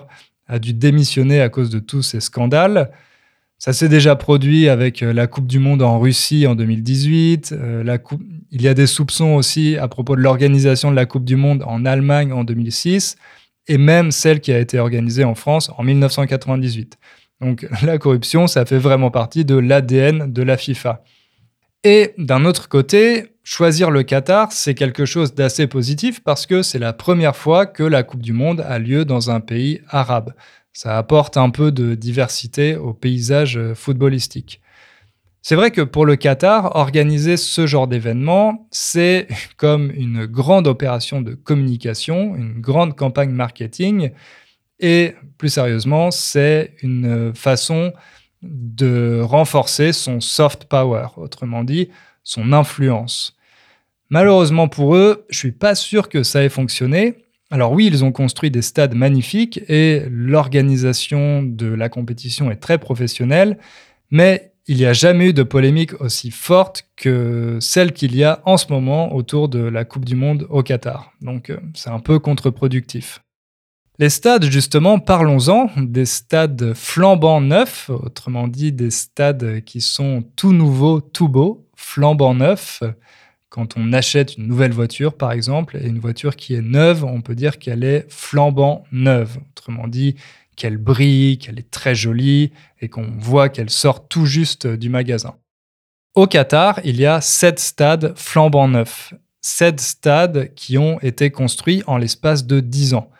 a 0.46 0.58
dû 0.58 0.74
démissionner 0.74 1.40
à 1.40 1.48
cause 1.48 1.70
de 1.70 1.78
tous 1.78 2.02
ces 2.02 2.20
scandales. 2.20 2.90
Ça 3.58 3.72
s'est 3.72 3.88
déjà 3.88 4.14
produit 4.14 4.68
avec 4.68 5.02
euh, 5.02 5.12
la 5.12 5.26
Coupe 5.26 5.46
du 5.46 5.58
Monde 5.58 5.82
en 5.82 5.98
Russie 5.98 6.46
en 6.46 6.54
2018. 6.54 7.52
Euh, 7.52 7.82
il 8.54 8.62
y 8.62 8.68
a 8.68 8.74
des 8.74 8.86
soupçons 8.86 9.34
aussi 9.34 9.76
à 9.76 9.88
propos 9.88 10.14
de 10.14 10.20
l'organisation 10.20 10.92
de 10.92 10.96
la 10.96 11.06
Coupe 11.06 11.24
du 11.24 11.34
Monde 11.34 11.64
en 11.66 11.84
Allemagne 11.84 12.32
en 12.32 12.44
2006 12.44 13.16
et 13.66 13.78
même 13.78 14.12
celle 14.12 14.40
qui 14.40 14.52
a 14.52 14.60
été 14.60 14.78
organisée 14.78 15.24
en 15.24 15.34
France 15.34 15.72
en 15.76 15.82
1998. 15.82 16.96
Donc 17.40 17.66
la 17.82 17.98
corruption, 17.98 18.46
ça 18.46 18.64
fait 18.64 18.78
vraiment 18.78 19.10
partie 19.10 19.44
de 19.44 19.56
l'ADN 19.56 20.32
de 20.32 20.42
la 20.42 20.56
FIFA. 20.56 21.02
Et 21.82 22.14
d'un 22.16 22.44
autre 22.44 22.68
côté, 22.68 23.32
choisir 23.42 23.90
le 23.90 24.04
Qatar, 24.04 24.52
c'est 24.52 24.74
quelque 24.74 25.04
chose 25.04 25.34
d'assez 25.34 25.66
positif 25.66 26.22
parce 26.22 26.46
que 26.46 26.62
c'est 26.62 26.78
la 26.78 26.92
première 26.92 27.34
fois 27.34 27.66
que 27.66 27.82
la 27.82 28.04
Coupe 28.04 28.22
du 28.22 28.32
Monde 28.32 28.60
a 28.60 28.78
lieu 28.78 29.04
dans 29.04 29.32
un 29.32 29.40
pays 29.40 29.80
arabe. 29.88 30.32
Ça 30.72 30.96
apporte 30.96 31.36
un 31.36 31.50
peu 31.50 31.72
de 31.72 31.96
diversité 31.96 32.76
au 32.76 32.92
paysage 32.92 33.56
euh, 33.56 33.74
footballistique. 33.74 34.60
C'est 35.46 35.56
vrai 35.56 35.72
que 35.72 35.82
pour 35.82 36.06
le 36.06 36.16
Qatar, 36.16 36.74
organiser 36.74 37.36
ce 37.36 37.66
genre 37.66 37.86
d'événement, 37.86 38.66
c'est 38.70 39.28
comme 39.58 39.90
une 39.90 40.24
grande 40.24 40.66
opération 40.66 41.20
de 41.20 41.34
communication, 41.34 42.34
une 42.34 42.62
grande 42.62 42.96
campagne 42.96 43.28
marketing, 43.28 44.12
et 44.80 45.12
plus 45.36 45.50
sérieusement, 45.50 46.10
c'est 46.10 46.72
une 46.82 47.34
façon 47.34 47.92
de 48.40 49.20
renforcer 49.20 49.92
son 49.92 50.18
soft 50.18 50.64
power, 50.64 51.08
autrement 51.18 51.62
dit, 51.62 51.90
son 52.22 52.54
influence. 52.54 53.36
Malheureusement 54.08 54.68
pour 54.68 54.96
eux, 54.96 55.26
je 55.28 55.36
suis 55.36 55.52
pas 55.52 55.74
sûr 55.74 56.08
que 56.08 56.22
ça 56.22 56.42
ait 56.42 56.48
fonctionné, 56.48 57.16
alors 57.50 57.72
oui, 57.72 57.84
ils 57.84 58.02
ont 58.02 58.12
construit 58.12 58.50
des 58.50 58.62
stades 58.62 58.94
magnifiques 58.94 59.60
et 59.68 60.04
l'organisation 60.08 61.42
de 61.42 61.66
la 61.66 61.90
compétition 61.90 62.50
est 62.50 62.56
très 62.56 62.78
professionnelle, 62.78 63.58
mais 64.10 64.53
il 64.66 64.76
n'y 64.76 64.86
a 64.86 64.92
jamais 64.92 65.28
eu 65.28 65.32
de 65.32 65.42
polémique 65.42 66.00
aussi 66.00 66.30
forte 66.30 66.88
que 66.96 67.58
celle 67.60 67.92
qu'il 67.92 68.16
y 68.16 68.24
a 68.24 68.40
en 68.44 68.56
ce 68.56 68.72
moment 68.72 69.14
autour 69.14 69.48
de 69.48 69.58
la 69.58 69.84
Coupe 69.84 70.04
du 70.04 70.16
Monde 70.16 70.46
au 70.48 70.62
Qatar. 70.62 71.12
Donc 71.20 71.50
euh, 71.50 71.58
c'est 71.74 71.90
un 71.90 72.00
peu 72.00 72.18
contre-productif. 72.18 73.20
Les 74.00 74.10
stades, 74.10 74.44
justement, 74.50 74.98
parlons-en, 74.98 75.70
des 75.76 76.06
stades 76.06 76.74
flambant 76.74 77.40
neufs, 77.40 77.90
autrement 77.90 78.48
dit 78.48 78.72
des 78.72 78.90
stades 78.90 79.62
qui 79.64 79.80
sont 79.80 80.24
tout 80.34 80.52
nouveaux, 80.52 81.00
tout 81.00 81.28
beaux, 81.28 81.68
flambant 81.76 82.34
neufs. 82.34 82.82
Quand 83.50 83.74
on 83.76 83.92
achète 83.92 84.36
une 84.36 84.48
nouvelle 84.48 84.72
voiture, 84.72 85.16
par 85.16 85.30
exemple, 85.30 85.76
et 85.76 85.86
une 85.86 86.00
voiture 86.00 86.34
qui 86.34 86.54
est 86.54 86.60
neuve, 86.60 87.04
on 87.04 87.20
peut 87.20 87.36
dire 87.36 87.60
qu'elle 87.60 87.84
est 87.84 88.06
flambant 88.08 88.82
neuve. 88.90 89.38
Autrement 89.52 89.86
dit, 89.86 90.16
qu'elle 90.56 90.76
brille, 90.76 91.38
qu'elle 91.38 91.58
est 91.58 91.70
très 91.70 91.94
jolie 91.94 92.52
et 92.80 92.88
qu'on 92.88 93.12
voit 93.18 93.48
qu'elle 93.48 93.70
sort 93.70 94.08
tout 94.08 94.26
juste 94.26 94.66
du 94.66 94.88
magasin. 94.88 95.34
Au 96.14 96.26
Qatar, 96.26 96.80
il 96.84 97.00
y 97.00 97.06
a 97.06 97.20
sept 97.20 97.58
stades 97.58 98.14
flambant 98.16 98.68
neufs. 98.68 99.14
Sept 99.40 99.80
stades 99.80 100.54
qui 100.54 100.78
ont 100.78 101.00
été 101.00 101.30
construits 101.30 101.82
en 101.86 101.96
l'espace 101.96 102.46
de 102.46 102.60
dix 102.60 102.94
ans. 102.94 103.10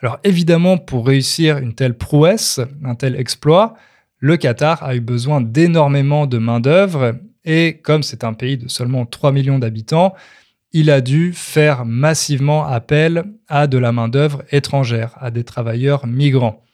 Alors 0.00 0.18
évidemment, 0.24 0.76
pour 0.76 1.06
réussir 1.06 1.58
une 1.58 1.74
telle 1.74 1.96
prouesse, 1.96 2.60
un 2.84 2.94
tel 2.94 3.16
exploit, 3.16 3.74
le 4.18 4.36
Qatar 4.36 4.82
a 4.82 4.94
eu 4.94 5.00
besoin 5.00 5.40
d'énormément 5.40 6.26
de 6.26 6.38
main-d'œuvre 6.38 7.14
et 7.44 7.80
comme 7.82 8.02
c'est 8.02 8.24
un 8.24 8.34
pays 8.34 8.56
de 8.56 8.68
seulement 8.68 9.06
3 9.06 9.32
millions 9.32 9.58
d'habitants, 9.58 10.14
il 10.72 10.90
a 10.90 11.00
dû 11.00 11.32
faire 11.32 11.84
massivement 11.84 12.66
appel 12.66 13.24
à 13.48 13.66
de 13.66 13.78
la 13.78 13.92
main-d'œuvre 13.92 14.42
étrangère, 14.50 15.16
à 15.20 15.30
des 15.30 15.44
travailleurs 15.44 16.06
migrants. 16.06 16.64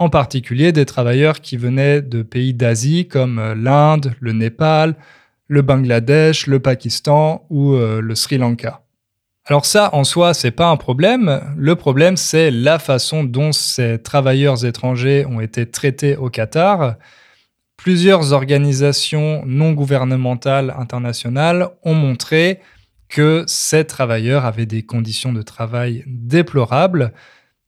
En 0.00 0.08
particulier 0.08 0.72
des 0.72 0.86
travailleurs 0.86 1.42
qui 1.42 1.58
venaient 1.58 2.00
de 2.00 2.22
pays 2.22 2.54
d'Asie 2.54 3.06
comme 3.06 3.52
l'Inde, 3.52 4.14
le 4.18 4.32
Népal, 4.32 4.96
le 5.46 5.60
Bangladesh, 5.60 6.46
le 6.46 6.58
Pakistan 6.58 7.44
ou 7.50 7.74
euh, 7.74 8.00
le 8.00 8.14
Sri 8.14 8.38
Lanka. 8.38 8.80
Alors 9.44 9.66
ça, 9.66 9.90
en 9.92 10.04
soi, 10.04 10.32
c'est 10.32 10.52
pas 10.52 10.70
un 10.70 10.78
problème. 10.78 11.42
Le 11.54 11.76
problème, 11.76 12.16
c'est 12.16 12.50
la 12.50 12.78
façon 12.78 13.24
dont 13.24 13.52
ces 13.52 14.00
travailleurs 14.00 14.64
étrangers 14.64 15.26
ont 15.26 15.38
été 15.38 15.66
traités 15.66 16.16
au 16.16 16.30
Qatar. 16.30 16.94
Plusieurs 17.76 18.32
organisations 18.32 19.42
non 19.44 19.72
gouvernementales 19.72 20.74
internationales 20.78 21.68
ont 21.82 21.94
montré 21.94 22.60
que 23.10 23.44
ces 23.46 23.84
travailleurs 23.84 24.46
avaient 24.46 24.64
des 24.64 24.82
conditions 24.82 25.34
de 25.34 25.42
travail 25.42 26.04
déplorables. 26.06 27.12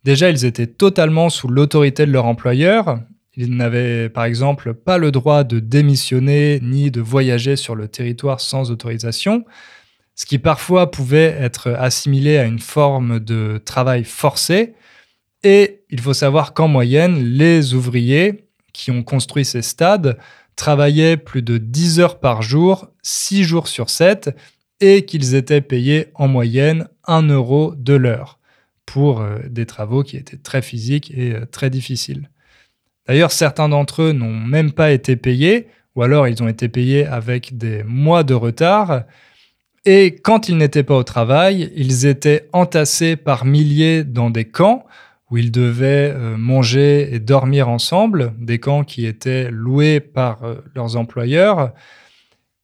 Déjà, 0.05 0.31
ils 0.31 0.45
étaient 0.45 0.67
totalement 0.67 1.31
sous 1.31 1.49
l'autorité 1.49 2.07
de 2.07 2.11
leur 2.11 2.27
employeur. 2.27 2.99
Ils 3.37 3.57
n'avaient 3.57 4.09
par 4.09 4.25
exemple 4.25 4.75
pas 4.75 4.99
le 4.99 5.13
droit 5.13 5.45
de 5.45 5.61
démissionner 5.61 6.59
ni 6.61 6.91
de 6.91 7.01
voyager 7.01 7.57
sur 7.57 7.77
le 7.77 7.89
territoire 7.89 8.41
sans 8.41 8.71
autorisation, 8.71 9.45
ce 10.17 10.27
qui 10.27 10.39
parfois 10.39 10.91
pouvait 10.91 11.37
être 11.39 11.71
assimilé 11.71 12.37
à 12.37 12.45
une 12.45 12.59
forme 12.59 13.21
de 13.21 13.61
travail 13.65 14.05
forcé. 14.05 14.75
Et 15.45 15.85
il 15.89 16.01
faut 16.01 16.15
savoir 16.15 16.53
qu'en 16.53 16.69
moyenne, 16.69 17.23
les 17.23 17.75
ouvriers 17.75 18.49
qui 18.73 18.91
ont 18.91 19.03
construit 19.03 19.45
ces 19.45 19.63
stades 19.63 20.19
travaillaient 20.57 21.17
plus 21.17 21.43
de 21.43 21.59
10 21.59 22.01
heures 22.01 22.21
par 22.21 22.43
jour, 22.43 22.89
6 23.03 23.45
jours 23.45 23.69
sur 23.69 23.89
7, 23.89 24.37
et 24.81 25.05
qu'ils 25.05 25.37
étaient 25.37 25.61
payés 25.61 26.09
en 26.15 26.29
moyenne 26.29 26.89
1 27.07 27.29
euro 27.29 27.75
de 27.77 27.95
l'heure 27.95 28.41
pour 28.87 29.21
euh, 29.21 29.39
des 29.49 29.67
travaux 29.67 30.03
qui 30.03 30.17
étaient 30.17 30.37
très 30.37 30.63
physiques 30.63 31.13
et 31.15 31.33
euh, 31.33 31.47
très 31.47 31.71
difficiles. 31.71 32.31
D'ailleurs, 33.07 33.33
certains 33.33 33.69
d'entre 33.69 34.03
eux 34.03 34.13
n'ont 34.13 34.35
même 34.35 34.73
pas 34.73 34.93
été 34.93 35.17
payés, 35.17 35.69
ou 35.97 36.03
alors 36.03 36.29
ils 36.29 36.43
ont 36.43 36.49
été 36.49 36.69
payés 36.69 37.07
avec 37.07 37.57
des 37.59 37.83
mois 37.85 38.23
de 38.23 38.35
retard. 38.35 39.03
Et 39.85 40.15
quand 40.15 40.49
ils 40.49 40.57
n'étaient 40.57 40.85
pas 40.85 40.97
au 40.97 41.03
travail, 41.03 41.73
ils 41.75 42.07
étaient 42.07 42.49
entassés 42.53 43.17
par 43.17 43.45
milliers 43.45 44.05
dans 44.05 44.31
des 44.31 44.45
camps 44.45 44.87
où 45.31 45.39
ils 45.39 45.51
devaient 45.51 46.13
euh, 46.15 46.37
manger 46.37 47.15
et 47.15 47.19
dormir 47.19 47.69
ensemble, 47.69 48.33
des 48.39 48.59
camps 48.59 48.85
qui 48.85 49.07
étaient 49.07 49.51
loués 49.51 49.99
par 50.01 50.41
leurs 50.75 50.97
employeurs. 50.97 51.73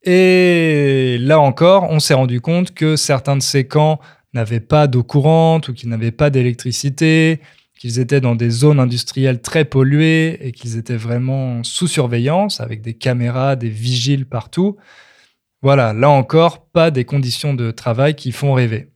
Et 0.03 1.17
là 1.19 1.39
encore, 1.39 1.87
on 1.89 1.99
s'est 1.99 2.13
rendu 2.13 2.39
compte 2.39 2.73
que 2.73 2.95
certains 2.95 3.35
de 3.35 3.41
ces 3.41 3.67
camps 3.67 3.99
n'avaient 4.33 4.59
pas 4.59 4.87
d'eau 4.87 5.03
courante 5.03 5.69
ou 5.69 5.73
qu'ils 5.73 5.89
n'avaient 5.89 6.11
pas 6.11 6.29
d'électricité, 6.29 7.39
qu'ils 7.79 7.99
étaient 7.99 8.21
dans 8.21 8.35
des 8.35 8.49
zones 8.49 8.79
industrielles 8.79 9.41
très 9.41 9.65
polluées 9.65 10.45
et 10.45 10.51
qu'ils 10.51 10.77
étaient 10.77 10.97
vraiment 10.97 11.63
sous 11.63 11.87
surveillance 11.87 12.59
avec 12.59 12.81
des 12.81 12.93
caméras, 12.93 13.55
des 13.55 13.69
vigiles 13.69 14.25
partout. 14.25 14.77
Voilà, 15.61 15.93
là 15.93 16.09
encore, 16.09 16.65
pas 16.67 16.91
des 16.91 17.05
conditions 17.05 17.53
de 17.53 17.71
travail 17.71 18.15
qui 18.15 18.31
font 18.31 18.53
rêver. 18.53 18.91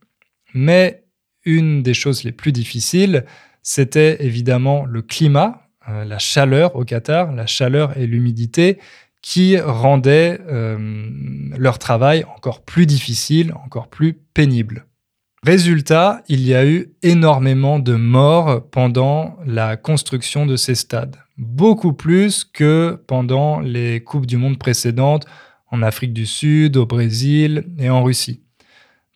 Mais 0.54 1.04
une 1.46 1.82
des 1.82 1.94
choses 1.94 2.24
les 2.24 2.32
plus 2.32 2.52
difficiles, 2.52 3.26
c'était 3.62 4.24
évidemment 4.24 4.86
le 4.86 5.02
climat, 5.02 5.70
euh, 5.90 6.06
la 6.06 6.20
chaleur 6.20 6.76
au 6.76 6.84
Qatar, 6.84 7.32
la 7.34 7.46
chaleur 7.46 7.98
et 7.98 8.08
l'humidité 8.08 8.80
qui 9.22 9.58
rendaient 9.58 10.40
euh, 10.50 11.10
leur 11.58 11.80
travail 11.80 12.26
encore 12.36 12.62
plus 12.64 12.86
difficile, 12.86 13.54
encore 13.64 13.88
plus 13.88 14.14
pénible. 14.14 14.86
Résultat, 15.44 16.24
il 16.30 16.40
y 16.48 16.56
a 16.56 16.66
eu 16.66 16.94
énormément 17.02 17.78
de 17.78 17.96
morts 17.96 18.66
pendant 18.72 19.36
la 19.46 19.76
construction 19.76 20.46
de 20.46 20.56
ces 20.56 20.74
stades. 20.74 21.18
Beaucoup 21.38 21.92
plus 21.92 22.46
que 22.46 22.98
pendant 23.08 23.60
les 23.60 24.02
Coupes 24.02 24.26
du 24.26 24.38
Monde 24.38 24.58
précédentes 24.58 25.26
en 25.70 25.82
Afrique 25.82 26.14
du 26.14 26.26
Sud, 26.26 26.78
au 26.78 26.86
Brésil 26.86 27.66
et 27.78 27.90
en 27.90 28.04
Russie. 28.04 28.42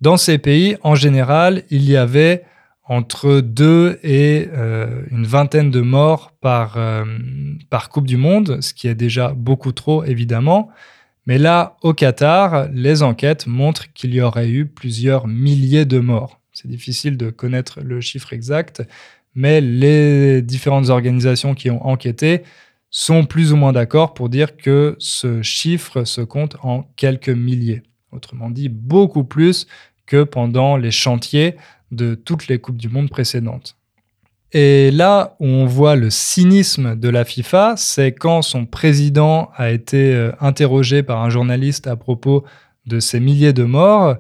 Dans 0.02 0.18
ces 0.18 0.38
pays, 0.38 0.76
en 0.84 0.96
général, 0.96 1.64
il 1.70 1.90
y 1.90 1.96
avait 1.96 2.44
entre 2.84 3.40
deux 3.40 3.98
et 4.04 4.50
euh, 4.52 5.04
une 5.12 5.26
vingtaine 5.26 5.72
de 5.72 5.80
morts 5.80 6.34
par, 6.42 6.76
euh, 6.76 7.06
par 7.70 7.88
Coupe 7.88 8.08
du 8.08 8.18
Monde, 8.18 8.60
ce 8.60 8.74
qui 8.74 8.90
est 8.90 8.96
déjà 8.96 9.30
beaucoup 9.30 9.72
trop 9.72 10.04
évidemment. 10.04 10.72
Mais 11.28 11.38
là, 11.38 11.76
au 11.82 11.94
Qatar, 11.94 12.70
les 12.72 13.04
enquêtes 13.04 13.48
montrent 13.48 13.92
qu'il 13.94 14.16
y 14.16 14.22
aurait 14.22 14.50
eu 14.50 14.66
plusieurs 14.66 15.28
milliers 15.28 15.84
de 15.84 16.00
morts. 16.00 16.40
C'est 16.54 16.70
difficile 16.70 17.18
de 17.18 17.30
connaître 17.30 17.82
le 17.82 18.00
chiffre 18.00 18.32
exact, 18.32 18.82
mais 19.36 19.60
les 19.60 20.42
différentes 20.42 20.88
organisations 20.88 21.54
qui 21.54 21.70
ont 21.70 21.86
enquêté 21.86 22.44
sont 22.90 23.26
plus 23.26 23.52
ou 23.52 23.58
moins 23.58 23.74
d'accord 23.74 24.14
pour 24.14 24.30
dire 24.30 24.56
que 24.56 24.96
ce 25.00 25.42
chiffre 25.42 26.06
se 26.06 26.22
compte 26.22 26.56
en 26.64 26.84
quelques 26.96 27.28
milliers. 27.28 27.84
Autrement 28.14 28.50
dit, 28.50 28.70
beaucoup 28.70 29.26
plus 29.26 29.68
que 30.06 30.24
pendant 30.24 30.78
les 30.78 30.92
chantiers 30.92 31.58
de 31.92 32.16
toutes 32.16 32.48
les 32.48 32.60
Coupes 32.60 32.78
du 32.78 32.88
Monde 32.88 33.10
précédentes. 33.10 33.77
Et 34.60 34.90
là 34.90 35.36
où 35.40 35.46
on 35.46 35.68
voit 35.68 35.96
le 35.96 36.10
cynisme 36.10 36.96
de 36.96 37.10
la 37.10 37.26
FIFA, 37.26 37.76
c'est 37.78 38.12
quand 38.12 38.42
son 38.42 38.66
président 38.66 39.52
a 39.56 39.70
été 39.70 40.16
euh, 40.16 40.32
interrogé 40.40 41.04
par 41.04 41.22
un 41.22 41.30
journaliste 41.30 41.86
à 41.86 41.96
propos 41.96 42.44
de 42.88 43.00
ces 43.00 43.20
milliers 43.20 43.54
de 43.54 43.66
morts 43.66 44.16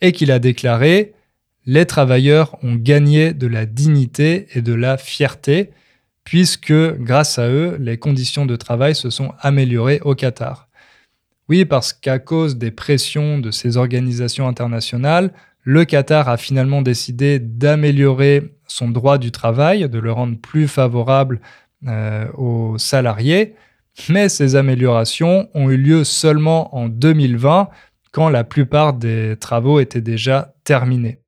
et 0.00 0.12
qu'il 0.12 0.32
a 0.32 0.38
déclaré 0.38 1.12
Les 1.66 1.84
travailleurs 1.84 2.56
ont 2.64 2.76
gagné 2.76 3.34
de 3.34 3.46
la 3.46 3.66
dignité 3.66 4.46
et 4.54 4.62
de 4.62 4.72
la 4.72 4.96
fierté, 4.96 5.68
puisque 6.24 6.72
grâce 6.72 7.38
à 7.38 7.50
eux, 7.50 7.76
les 7.78 7.98
conditions 7.98 8.46
de 8.46 8.56
travail 8.56 8.94
se 8.94 9.10
sont 9.10 9.34
améliorées 9.38 10.00
au 10.02 10.14
Qatar. 10.14 10.70
Oui, 11.50 11.66
parce 11.66 11.92
qu'à 11.92 12.18
cause 12.18 12.56
des 12.56 12.70
pressions 12.70 13.38
de 13.38 13.50
ces 13.50 13.76
organisations 13.76 14.48
internationales, 14.48 15.30
le 15.62 15.84
Qatar 15.84 16.30
a 16.30 16.38
finalement 16.38 16.80
décidé 16.80 17.38
d'améliorer 17.38 18.53
son 18.66 18.88
droit 18.88 19.18
du 19.18 19.30
travail, 19.30 19.88
de 19.88 19.98
le 19.98 20.12
rendre 20.12 20.38
plus 20.38 20.68
favorable 20.68 21.40
euh, 21.86 22.26
aux 22.32 22.78
salariés. 22.78 23.54
Mais 24.08 24.28
ces 24.28 24.56
améliorations 24.56 25.48
ont 25.54 25.70
eu 25.70 25.76
lieu 25.76 26.04
seulement 26.04 26.74
en 26.76 26.88
2020, 26.88 27.68
quand 28.12 28.28
la 28.28 28.44
plupart 28.44 28.92
des 28.94 29.36
travaux 29.38 29.80
étaient 29.80 30.00
déjà 30.00 30.54
terminés. 30.64 31.18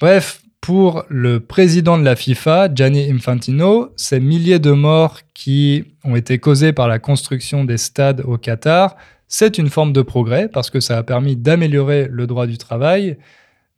Bref, 0.00 0.42
pour 0.60 1.04
le 1.08 1.40
président 1.40 1.98
de 1.98 2.04
la 2.04 2.16
FIFA, 2.16 2.74
Gianni 2.74 3.10
Infantino, 3.10 3.92
ces 3.96 4.20
milliers 4.20 4.58
de 4.58 4.72
morts 4.72 5.20
qui 5.32 5.84
ont 6.04 6.16
été 6.16 6.38
causés 6.38 6.72
par 6.72 6.88
la 6.88 6.98
construction 6.98 7.64
des 7.64 7.78
stades 7.78 8.22
au 8.22 8.36
Qatar, 8.36 8.96
c'est 9.28 9.58
une 9.58 9.70
forme 9.70 9.92
de 9.92 10.02
progrès 10.02 10.48
parce 10.48 10.70
que 10.70 10.80
ça 10.80 10.98
a 10.98 11.02
permis 11.02 11.36
d'améliorer 11.36 12.08
le 12.10 12.26
droit 12.26 12.46
du 12.46 12.58
travail, 12.58 13.16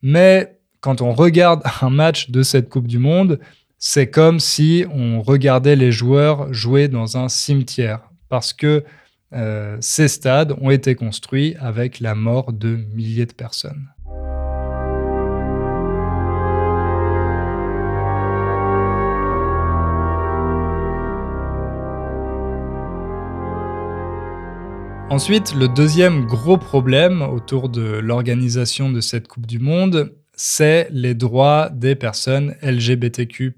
mais 0.01 0.58
quand 0.81 1.01
on 1.01 1.13
regarde 1.13 1.61
un 1.81 1.89
match 1.89 2.29
de 2.29 2.43
cette 2.43 2.69
Coupe 2.69 2.87
du 2.87 2.99
Monde, 2.99 3.39
c'est 3.77 4.09
comme 4.09 4.39
si 4.39 4.85
on 4.93 5.21
regardait 5.21 5.75
les 5.75 5.91
joueurs 5.91 6.53
jouer 6.53 6.87
dans 6.87 7.17
un 7.17 7.29
cimetière, 7.29 8.01
parce 8.27 8.53
que 8.53 8.83
euh, 9.31 9.77
ces 9.79 10.07
stades 10.07 10.55
ont 10.59 10.69
été 10.69 10.95
construits 10.95 11.55
avec 11.59 11.99
la 11.99 12.15
mort 12.15 12.51
de 12.51 12.79
milliers 12.93 13.25
de 13.25 13.33
personnes. 13.33 13.87
Ensuite, 25.11 25.55
le 25.55 25.67
deuxième 25.67 26.25
gros 26.25 26.57
problème 26.57 27.23
autour 27.23 27.69
de 27.69 27.81
l'organisation 27.81 28.91
de 28.91 29.01
cette 29.01 29.27
Coupe 29.27 29.47
du 29.47 29.57
Monde, 29.57 30.13
c'est 30.41 30.87
les 30.91 31.15
droits 31.15 31.69
des 31.69 31.95
personnes 31.95 32.55
LGBTQ. 32.61 33.57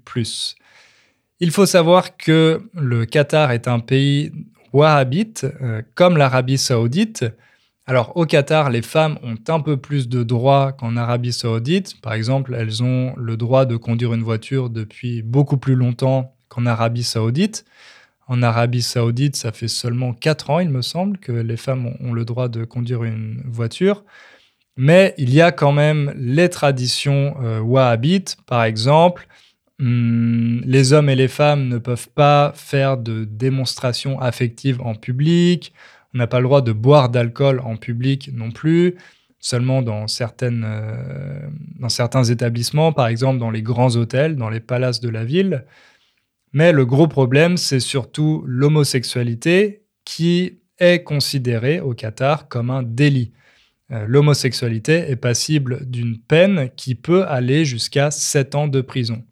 Il 1.38 1.52
faut 1.52 1.64
savoir 1.64 2.16
que 2.16 2.60
le 2.74 3.06
Qatar 3.06 3.52
est 3.52 3.68
un 3.68 3.78
pays 3.78 4.32
wahhabite, 4.72 5.46
euh, 5.62 5.82
comme 5.94 6.16
l'Arabie 6.16 6.58
saoudite. 6.58 7.24
Alors 7.86 8.16
au 8.16 8.26
Qatar, 8.26 8.68
les 8.68 8.82
femmes 8.82 9.16
ont 9.22 9.36
un 9.46 9.60
peu 9.60 9.76
plus 9.76 10.08
de 10.08 10.24
droits 10.24 10.72
qu'en 10.72 10.96
Arabie 10.96 11.32
saoudite. 11.32 12.00
Par 12.00 12.14
exemple, 12.14 12.56
elles 12.58 12.82
ont 12.82 13.14
le 13.16 13.36
droit 13.36 13.64
de 13.64 13.76
conduire 13.76 14.12
une 14.12 14.24
voiture 14.24 14.68
depuis 14.68 15.22
beaucoup 15.22 15.58
plus 15.58 15.76
longtemps 15.76 16.34
qu'en 16.48 16.66
Arabie 16.66 17.04
saoudite. 17.04 17.64
En 18.26 18.42
Arabie 18.42 18.82
saoudite, 18.82 19.36
ça 19.36 19.52
fait 19.52 19.68
seulement 19.68 20.14
4 20.14 20.50
ans, 20.50 20.58
il 20.58 20.70
me 20.70 20.82
semble, 20.82 21.18
que 21.18 21.30
les 21.30 21.56
femmes 21.56 21.94
ont 22.00 22.12
le 22.12 22.24
droit 22.24 22.48
de 22.48 22.64
conduire 22.64 23.04
une 23.04 23.40
voiture. 23.46 24.02
Mais 24.76 25.14
il 25.18 25.32
y 25.32 25.40
a 25.40 25.52
quand 25.52 25.72
même 25.72 26.12
les 26.16 26.48
traditions 26.48 27.36
euh, 27.42 27.60
wahhabites, 27.60 28.36
par 28.46 28.64
exemple. 28.64 29.26
Hmm, 29.78 30.60
les 30.64 30.92
hommes 30.92 31.10
et 31.10 31.16
les 31.16 31.28
femmes 31.28 31.68
ne 31.68 31.78
peuvent 31.78 32.08
pas 32.08 32.52
faire 32.54 32.96
de 32.96 33.24
démonstrations 33.24 34.20
affectives 34.20 34.80
en 34.80 34.94
public. 34.94 35.72
On 36.14 36.18
n'a 36.18 36.26
pas 36.26 36.40
le 36.40 36.44
droit 36.44 36.62
de 36.62 36.72
boire 36.72 37.08
d'alcool 37.08 37.60
en 37.60 37.76
public 37.76 38.30
non 38.32 38.50
plus, 38.50 38.96
seulement 39.40 39.80
euh, 39.82 41.48
dans 41.78 41.88
certains 41.88 42.24
établissements, 42.24 42.92
par 42.92 43.08
exemple 43.08 43.38
dans 43.38 43.50
les 43.50 43.62
grands 43.62 43.96
hôtels, 43.96 44.36
dans 44.36 44.50
les 44.50 44.60
palaces 44.60 45.00
de 45.00 45.08
la 45.08 45.24
ville. 45.24 45.64
Mais 46.52 46.72
le 46.72 46.84
gros 46.84 47.08
problème, 47.08 47.56
c'est 47.56 47.80
surtout 47.80 48.44
l'homosexualité 48.46 49.84
qui 50.04 50.60
est 50.78 51.02
considérée 51.02 51.80
au 51.80 51.94
Qatar 51.94 52.48
comme 52.48 52.70
un 52.70 52.82
délit. 52.82 53.32
Euh, 53.92 54.06
l'homosexualité 54.08 55.10
est 55.10 55.16
passible 55.16 55.84
d'une 55.86 56.18
peine 56.18 56.70
qui 56.76 56.94
peut 56.94 57.24
aller 57.26 57.64
jusqu'à 57.64 58.10
7 58.10 58.54
ans 58.54 58.68
de 58.68 58.80
prison. 58.80 59.24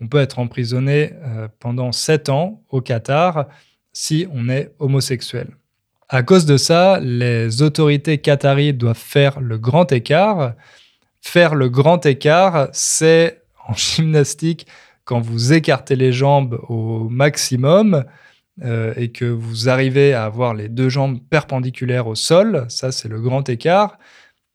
On 0.00 0.08
peut 0.08 0.18
être 0.18 0.38
emprisonné 0.38 1.12
euh, 1.24 1.48
pendant 1.60 1.92
7 1.92 2.28
ans 2.28 2.62
au 2.68 2.80
Qatar 2.80 3.46
si 3.92 4.26
on 4.32 4.48
est 4.48 4.72
homosexuel. 4.78 5.48
À 6.08 6.22
cause 6.22 6.46
de 6.46 6.56
ça, 6.56 7.00
les 7.00 7.62
autorités 7.62 8.18
qataries 8.18 8.72
doivent 8.72 8.96
faire 8.96 9.40
le 9.40 9.58
grand 9.58 9.92
écart. 9.92 10.54
Faire 11.20 11.54
le 11.54 11.68
grand 11.68 12.06
écart, 12.06 12.68
c'est 12.72 13.42
en 13.66 13.74
gymnastique 13.74 14.66
quand 15.04 15.20
vous 15.20 15.52
écartez 15.52 15.96
les 15.96 16.12
jambes 16.12 16.60
au 16.68 17.08
maximum 17.08 18.04
euh, 18.64 18.92
et 18.96 19.10
que 19.10 19.24
vous 19.24 19.68
arrivez 19.68 20.14
à 20.14 20.24
avoir 20.24 20.54
les 20.54 20.68
deux 20.68 20.88
jambes 20.88 21.20
perpendiculaires 21.30 22.06
au 22.06 22.14
sol, 22.14 22.66
ça 22.68 22.92
c'est 22.92 23.08
le 23.08 23.20
grand 23.20 23.48
écart. 23.48 23.98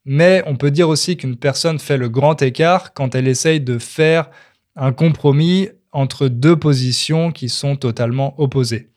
Mais 0.04 0.42
on 0.46 0.56
peut 0.56 0.70
dire 0.70 0.88
aussi 0.88 1.16
qu'une 1.16 1.36
personne 1.36 1.78
fait 1.78 1.96
le 1.96 2.08
grand 2.08 2.40
écart 2.42 2.92
quand 2.92 3.14
elle 3.14 3.26
essaye 3.26 3.60
de 3.60 3.78
faire 3.78 4.30
un 4.76 4.92
compromis 4.92 5.68
entre 5.92 6.28
deux 6.28 6.56
positions 6.56 7.32
qui 7.32 7.48
sont 7.48 7.76
totalement 7.76 8.34
opposées. 8.38 8.90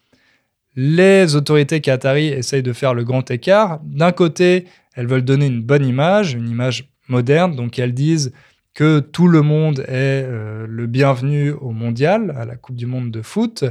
Les 0.76 1.36
autorités 1.36 1.82
qataries 1.82 2.28
essayent 2.28 2.64
de 2.64 2.74
faire 2.74 2.94
le 2.94 3.04
grand 3.04 3.32
écart. 3.32 3.80
D'un 3.84 4.12
côté, 4.12 4.66
elles 4.96 5.08
veulent 5.08 5.26
donner 5.26 5.48
une 5.48 5.62
bonne 5.62 5.86
image, 5.86 6.34
une 6.34 6.50
image 6.50 6.90
moderne, 7.08 7.56
donc 7.56 7.80
elles 7.80 7.94
disent 7.94 8.34
que 8.74 9.00
tout 9.00 9.28
le 9.28 9.42
monde 9.42 9.80
est 9.88 10.24
euh, 10.24 10.68
le 10.70 10.86
bienvenu 10.86 11.52
au 11.52 11.72
mondial, 11.72 12.36
à 12.38 12.46
la 12.46 12.56
Coupe 12.56 12.76
du 12.76 12.86
Monde 12.86 13.10
de 13.10 13.24
foot, 13.24 13.64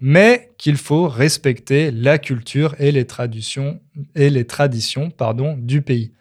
mais 0.00 0.52
qu'il 0.58 0.76
faut 0.76 1.08
respecter 1.08 1.90
la 1.90 2.18
culture 2.18 2.74
et 2.78 2.92
les 2.92 3.06
traditions, 3.06 3.80
et 4.14 4.30
les 4.30 4.46
traditions 4.46 5.10
pardon, 5.10 5.56
du 5.58 5.82
pays. 5.82 6.12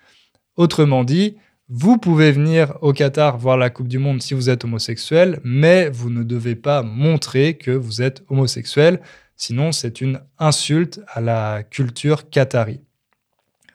Autrement 0.56 1.04
dit, 1.04 1.38
vous 1.70 1.98
pouvez 1.98 2.32
venir 2.32 2.78
au 2.82 2.94
Qatar 2.94 3.38
voir 3.38 3.58
la 3.58 3.70
Coupe 3.70 3.88
du 3.88 3.98
Monde 3.98 4.22
si 4.22 4.34
vous 4.34 4.50
êtes 4.50 4.64
homosexuel, 4.64 5.40
mais 5.44 5.90
vous 5.90 6.10
ne 6.10 6.24
devez 6.24 6.56
pas 6.56 6.84
montrer 6.84 7.56
que 7.56 7.72
vous 7.72 8.02
êtes 8.02 8.24
homosexuel, 8.30 9.00
sinon 9.38 9.72
c'est 9.72 10.02
une 10.02 10.22
insulte 10.38 11.02
à 11.08 11.22
la 11.22 11.64
culture 11.64 12.30
qatari. 12.30 12.82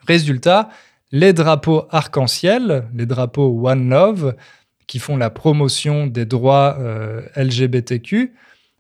Résultat, 0.07 0.69
les 1.11 1.33
drapeaux 1.33 1.87
arc-en-ciel, 1.91 2.85
les 2.95 3.07
drapeaux 3.07 3.67
One 3.67 3.89
Love, 3.89 4.37
qui 4.87 4.99
font 4.99 5.17
la 5.17 5.31
promotion 5.31 6.07
des 6.07 6.25
droits 6.25 6.77
euh, 6.79 7.23
LGBTQ, 7.37 8.35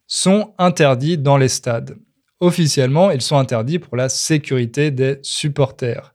sont 0.08 0.54
interdits 0.58 1.18
dans 1.18 1.36
les 1.36 1.48
stades. 1.48 1.96
Officiellement, 2.40 3.10
ils 3.10 3.20
sont 3.20 3.36
interdits 3.36 3.78
pour 3.78 3.96
la 3.96 4.08
sécurité 4.08 4.90
des 4.90 5.18
supporters. 5.22 6.12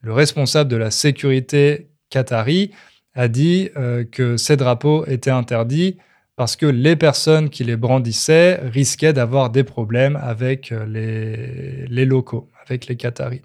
le 0.00 0.12
responsable 0.12 0.70
de 0.70 0.76
la 0.76 0.90
sécurité 0.90 1.88
qatari 2.10 2.70
a 3.14 3.28
dit 3.28 3.70
euh, 3.76 4.04
que 4.04 4.36
ces 4.36 4.56
drapeaux 4.56 5.04
étaient 5.06 5.30
interdits 5.30 5.98
parce 6.36 6.56
que 6.56 6.66
les 6.66 6.96
personnes 6.96 7.50
qui 7.50 7.62
les 7.62 7.76
brandissaient 7.76 8.60
risquaient 8.62 9.12
d'avoir 9.12 9.50
des 9.50 9.64
problèmes 9.64 10.16
avec 10.16 10.72
euh, 10.72 10.86
les, 10.86 11.86
les 11.86 12.04
locaux, 12.04 12.50
avec 12.66 12.86
les 12.86 12.96
Qataris. 12.96 13.42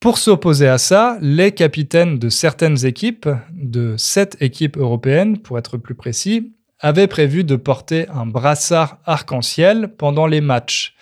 Pour 0.00 0.18
s'opposer 0.18 0.68
à 0.68 0.78
ça, 0.78 1.18
les 1.20 1.52
capitaines 1.52 2.18
de 2.18 2.28
certaines 2.28 2.84
équipes, 2.84 3.28
de 3.52 3.96
sept 3.96 4.36
équipes 4.40 4.76
européennes 4.76 5.38
pour 5.38 5.58
être 5.58 5.78
plus 5.78 5.94
précis, 5.94 6.52
avaient 6.80 7.06
prévu 7.06 7.44
de 7.44 7.56
porter 7.56 8.08
un 8.08 8.26
brassard 8.26 8.98
arc-en-ciel 9.04 9.88
pendant 9.96 10.26
les 10.26 10.40
matchs. 10.40 10.94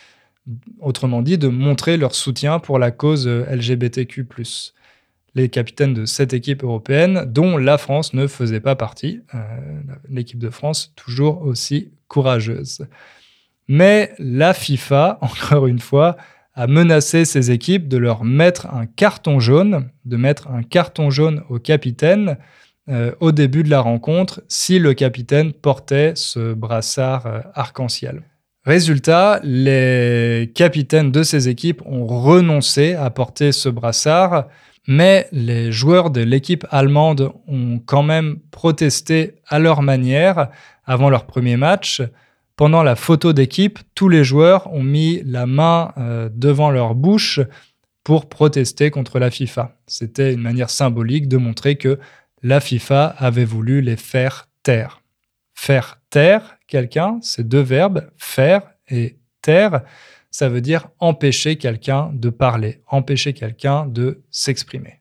Autrement 0.81 1.23
dit, 1.23 1.39
de 1.39 1.49
montrer 1.49 1.97
leur 1.97 2.15
soutien 2.15 2.59
pour 2.59 2.79
la 2.79 2.91
cause 2.91 3.27
LGBTQ 3.27 4.25
les 5.35 5.49
capitaines 5.49 5.95
de 5.95 6.05
cette 6.05 6.33
équipe 6.33 6.63
européenne, 6.63 7.25
dont 7.27 7.57
la 7.57 7.79
France 7.79 8.15
ne 8.15 8.27
faisait 8.27 8.61
pas 8.61 8.77
partie. 8.77 9.21
Euh, 9.35 9.39
l'équipe 10.09 10.39
de 10.39 10.51
France, 10.51 10.93
toujours 10.97 11.43
aussi 11.43 11.91
courageuse. 12.09 12.87
Mais 13.67 14.13
la 14.19 14.55
FIFA, 14.55 15.19
encore 15.23 15.67
une 15.67 15.81
fois, 15.81 16.17
a 16.55 16.67
menacé 16.69 17.25
ses 17.25 17.51
équipes 17.51 17.89
de 17.89 17.97
leur 17.97 18.25
mettre 18.25 18.67
un 18.73 18.87
carton 18.87 19.41
jaune, 19.41 19.91
de 20.05 20.17
mettre 20.17 20.49
un 20.49 20.63
carton 20.63 21.11
jaune 21.11 21.43
au 21.49 21.59
capitaine 21.59 22.39
euh, 22.89 23.13
au 23.21 23.33
début 23.33 23.63
de 23.63 23.71
la 23.71 23.81
rencontre 23.81 24.43
si 24.49 24.79
le 24.79 24.95
capitaine 24.95 25.53
portait 25.53 26.13
ce 26.17 26.53
brassard 26.53 27.27
euh, 27.27 27.41
arc-en-ciel. 27.55 28.23
Résultat, 28.65 29.41
les 29.43 30.51
capitaines 30.55 31.13
de 31.13 31.23
ces 31.23 31.49
équipes 31.49 31.83
ont 31.85 32.07
renoncé 32.07 32.95
à 32.95 33.11
porter 33.11 33.53
ce 33.53 33.69
brassard 33.69 34.47
mais 34.87 35.27
les 35.33 35.73
joueurs 35.73 36.11
de 36.11 36.21
l'équipe 36.21 36.67
allemande 36.71 37.33
ont 37.49 37.81
quand 37.85 38.03
même 38.03 38.39
protesté 38.51 39.37
à 39.47 39.59
leur 39.59 39.83
manière 39.83 40.49
avant 40.85 41.09
leur 41.09 41.27
premier 41.27 41.57
match. 41.57 42.03
Pendant 42.57 42.83
la 42.83 42.95
photo 42.95 43.33
d'équipe, 43.33 43.79
tous 43.95 44.09
les 44.09 44.25
joueurs 44.25 44.73
ont 44.73 44.83
mis 44.83 45.23
la 45.25 45.47
main 45.47 45.93
euh, 45.97 46.29
devant 46.33 46.71
leur 46.71 46.95
bouche 46.95 47.41
pour 48.05 48.29
protester 48.29 48.91
contre 48.91 49.19
la 49.19 49.31
FIFA. 49.31 49.77
C'était 49.87 50.35
une 50.35 50.43
manière 50.43 50.71
symbolique 50.71 51.27
de 51.29 51.39
montrer 51.39 51.77
que 51.77 51.99
la 52.45 52.61
FIFA 52.61 53.07
avait 53.19 53.45
voulu 53.45 53.81
les 53.81 53.97
faire 53.97 54.49
taire. 54.63 55.03
Faire 55.55 56.01
taire 56.11 56.57
quelqu'un, 56.69 57.19
c'est 57.23 57.49
deux 57.49 57.63
verbes, 57.63 58.09
faire 58.17 58.63
et 58.89 59.19
taire 59.43 59.83
ça 60.31 60.49
veut 60.49 60.61
dire 60.61 60.89
empêcher 60.99 61.55
quelqu'un 61.59 62.11
de 62.13 62.29
parler, 62.29 62.81
empêcher 62.89 63.35
quelqu'un 63.35 63.87
de 63.87 64.25
s'exprimer. 64.33 65.01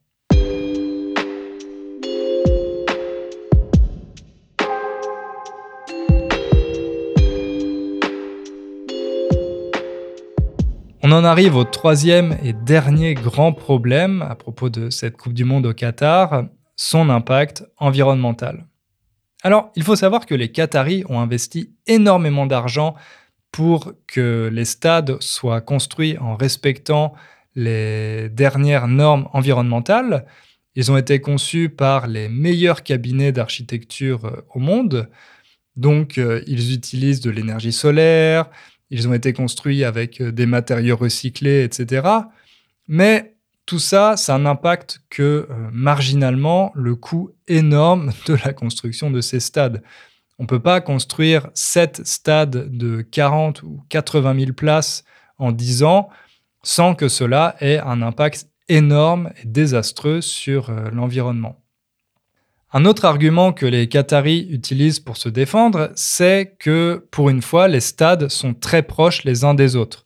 On 11.01 11.11
en 11.11 11.23
arrive 11.23 11.55
au 11.55 11.63
troisième 11.63 12.37
et 12.43 12.53
dernier 12.53 13.15
grand 13.15 13.53
problème 13.53 14.21
à 14.21 14.35
propos 14.35 14.69
de 14.69 14.91
cette 14.91 15.17
Coupe 15.17 15.33
du 15.33 15.45
Monde 15.45 15.65
au 15.65 15.73
Qatar, 15.73 16.45
son 16.75 17.09
impact 17.09 17.65
environnemental. 17.77 18.65
Alors, 19.43 19.71
il 19.75 19.83
faut 19.83 19.95
savoir 19.95 20.25
que 20.25 20.35
les 20.35 20.51
Qataris 20.51 21.03
ont 21.09 21.19
investi 21.19 21.71
énormément 21.85 22.45
d'argent 22.45 22.95
pour 23.51 23.93
que 24.07 24.49
les 24.51 24.65
stades 24.65 25.21
soient 25.21 25.61
construits 25.61 26.17
en 26.17 26.35
respectant 26.35 27.13
les 27.55 28.29
dernières 28.29 28.87
normes 28.87 29.27
environnementales. 29.33 30.25
Ils 30.75 30.91
ont 30.91 30.97
été 30.97 31.19
conçus 31.21 31.69
par 31.69 32.07
les 32.07 32.29
meilleurs 32.29 32.83
cabinets 32.83 33.31
d'architecture 33.31 34.25
euh, 34.25 34.41
au 34.55 34.59
monde. 34.59 35.09
Donc, 35.75 36.17
euh, 36.17 36.41
ils 36.47 36.73
utilisent 36.73 37.21
de 37.21 37.29
l'énergie 37.29 37.71
solaire, 37.71 38.49
ils 38.89 39.07
ont 39.07 39.13
été 39.13 39.33
construits 39.33 39.83
avec 39.83 40.19
euh, 40.21 40.31
des 40.31 40.47
matériaux 40.47 40.95
recyclés, 40.95 41.63
etc. 41.63 42.07
Mais 42.87 43.32
tout 43.65 43.79
ça, 43.79 44.17
ça 44.17 44.37
n'impacte 44.37 45.01
que 45.09 45.47
marginalement 45.71 46.71
le 46.75 46.95
coût 46.95 47.31
énorme 47.47 48.11
de 48.27 48.35
la 48.45 48.53
construction 48.53 49.11
de 49.11 49.21
ces 49.21 49.39
stades. 49.39 49.81
On 50.39 50.43
ne 50.43 50.47
peut 50.47 50.59
pas 50.59 50.81
construire 50.81 51.49
sept 51.53 52.05
stades 52.05 52.75
de 52.75 53.01
40 53.01 53.63
ou 53.63 53.83
80 53.89 54.39
000 54.39 54.53
places 54.53 55.03
en 55.37 55.51
10 55.51 55.83
ans 55.83 56.09
sans 56.63 56.95
que 56.95 57.09
cela 57.09 57.55
ait 57.59 57.79
un 57.79 58.01
impact 58.01 58.47
énorme 58.69 59.31
et 59.41 59.45
désastreux 59.45 60.21
sur 60.21 60.69
euh, 60.69 60.89
l'environnement. 60.91 61.59
Un 62.71 62.85
autre 62.85 63.05
argument 63.05 63.53
que 63.53 63.67
les 63.67 63.87
Qataris 63.87 64.47
utilisent 64.49 64.99
pour 64.99 65.17
se 65.17 65.29
défendre, 65.29 65.91
c'est 65.93 66.55
que 66.57 67.05
pour 67.11 67.29
une 67.29 67.43
fois, 67.43 67.67
les 67.67 67.81
stades 67.81 68.29
sont 68.29 68.55
très 68.55 68.81
proches 68.81 69.25
les 69.25 69.43
uns 69.43 69.53
des 69.53 69.75
autres. 69.75 70.02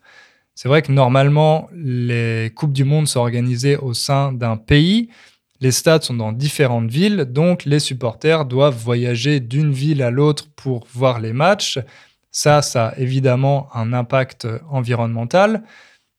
C'est 0.57 0.69
vrai 0.69 0.81
que 0.81 0.91
normalement, 0.91 1.69
les 1.71 2.51
Coupes 2.55 2.73
du 2.73 2.83
Monde 2.83 3.07
sont 3.07 3.19
organisées 3.19 3.77
au 3.77 3.93
sein 3.93 4.31
d'un 4.33 4.57
pays, 4.57 5.09
les 5.61 5.69
stades 5.69 6.01
sont 6.01 6.15
dans 6.15 6.31
différentes 6.31 6.89
villes, 6.89 7.25
donc 7.29 7.63
les 7.65 7.77
supporters 7.77 8.43
doivent 8.43 8.75
voyager 8.75 9.39
d'une 9.39 9.71
ville 9.71 10.01
à 10.01 10.09
l'autre 10.09 10.45
pour 10.55 10.87
voir 10.91 11.19
les 11.19 11.31
matchs. 11.31 11.77
Ça, 12.31 12.63
ça 12.63 12.87
a 12.87 12.97
évidemment 12.97 13.69
un 13.75 13.93
impact 13.93 14.47
environnemental. 14.71 15.61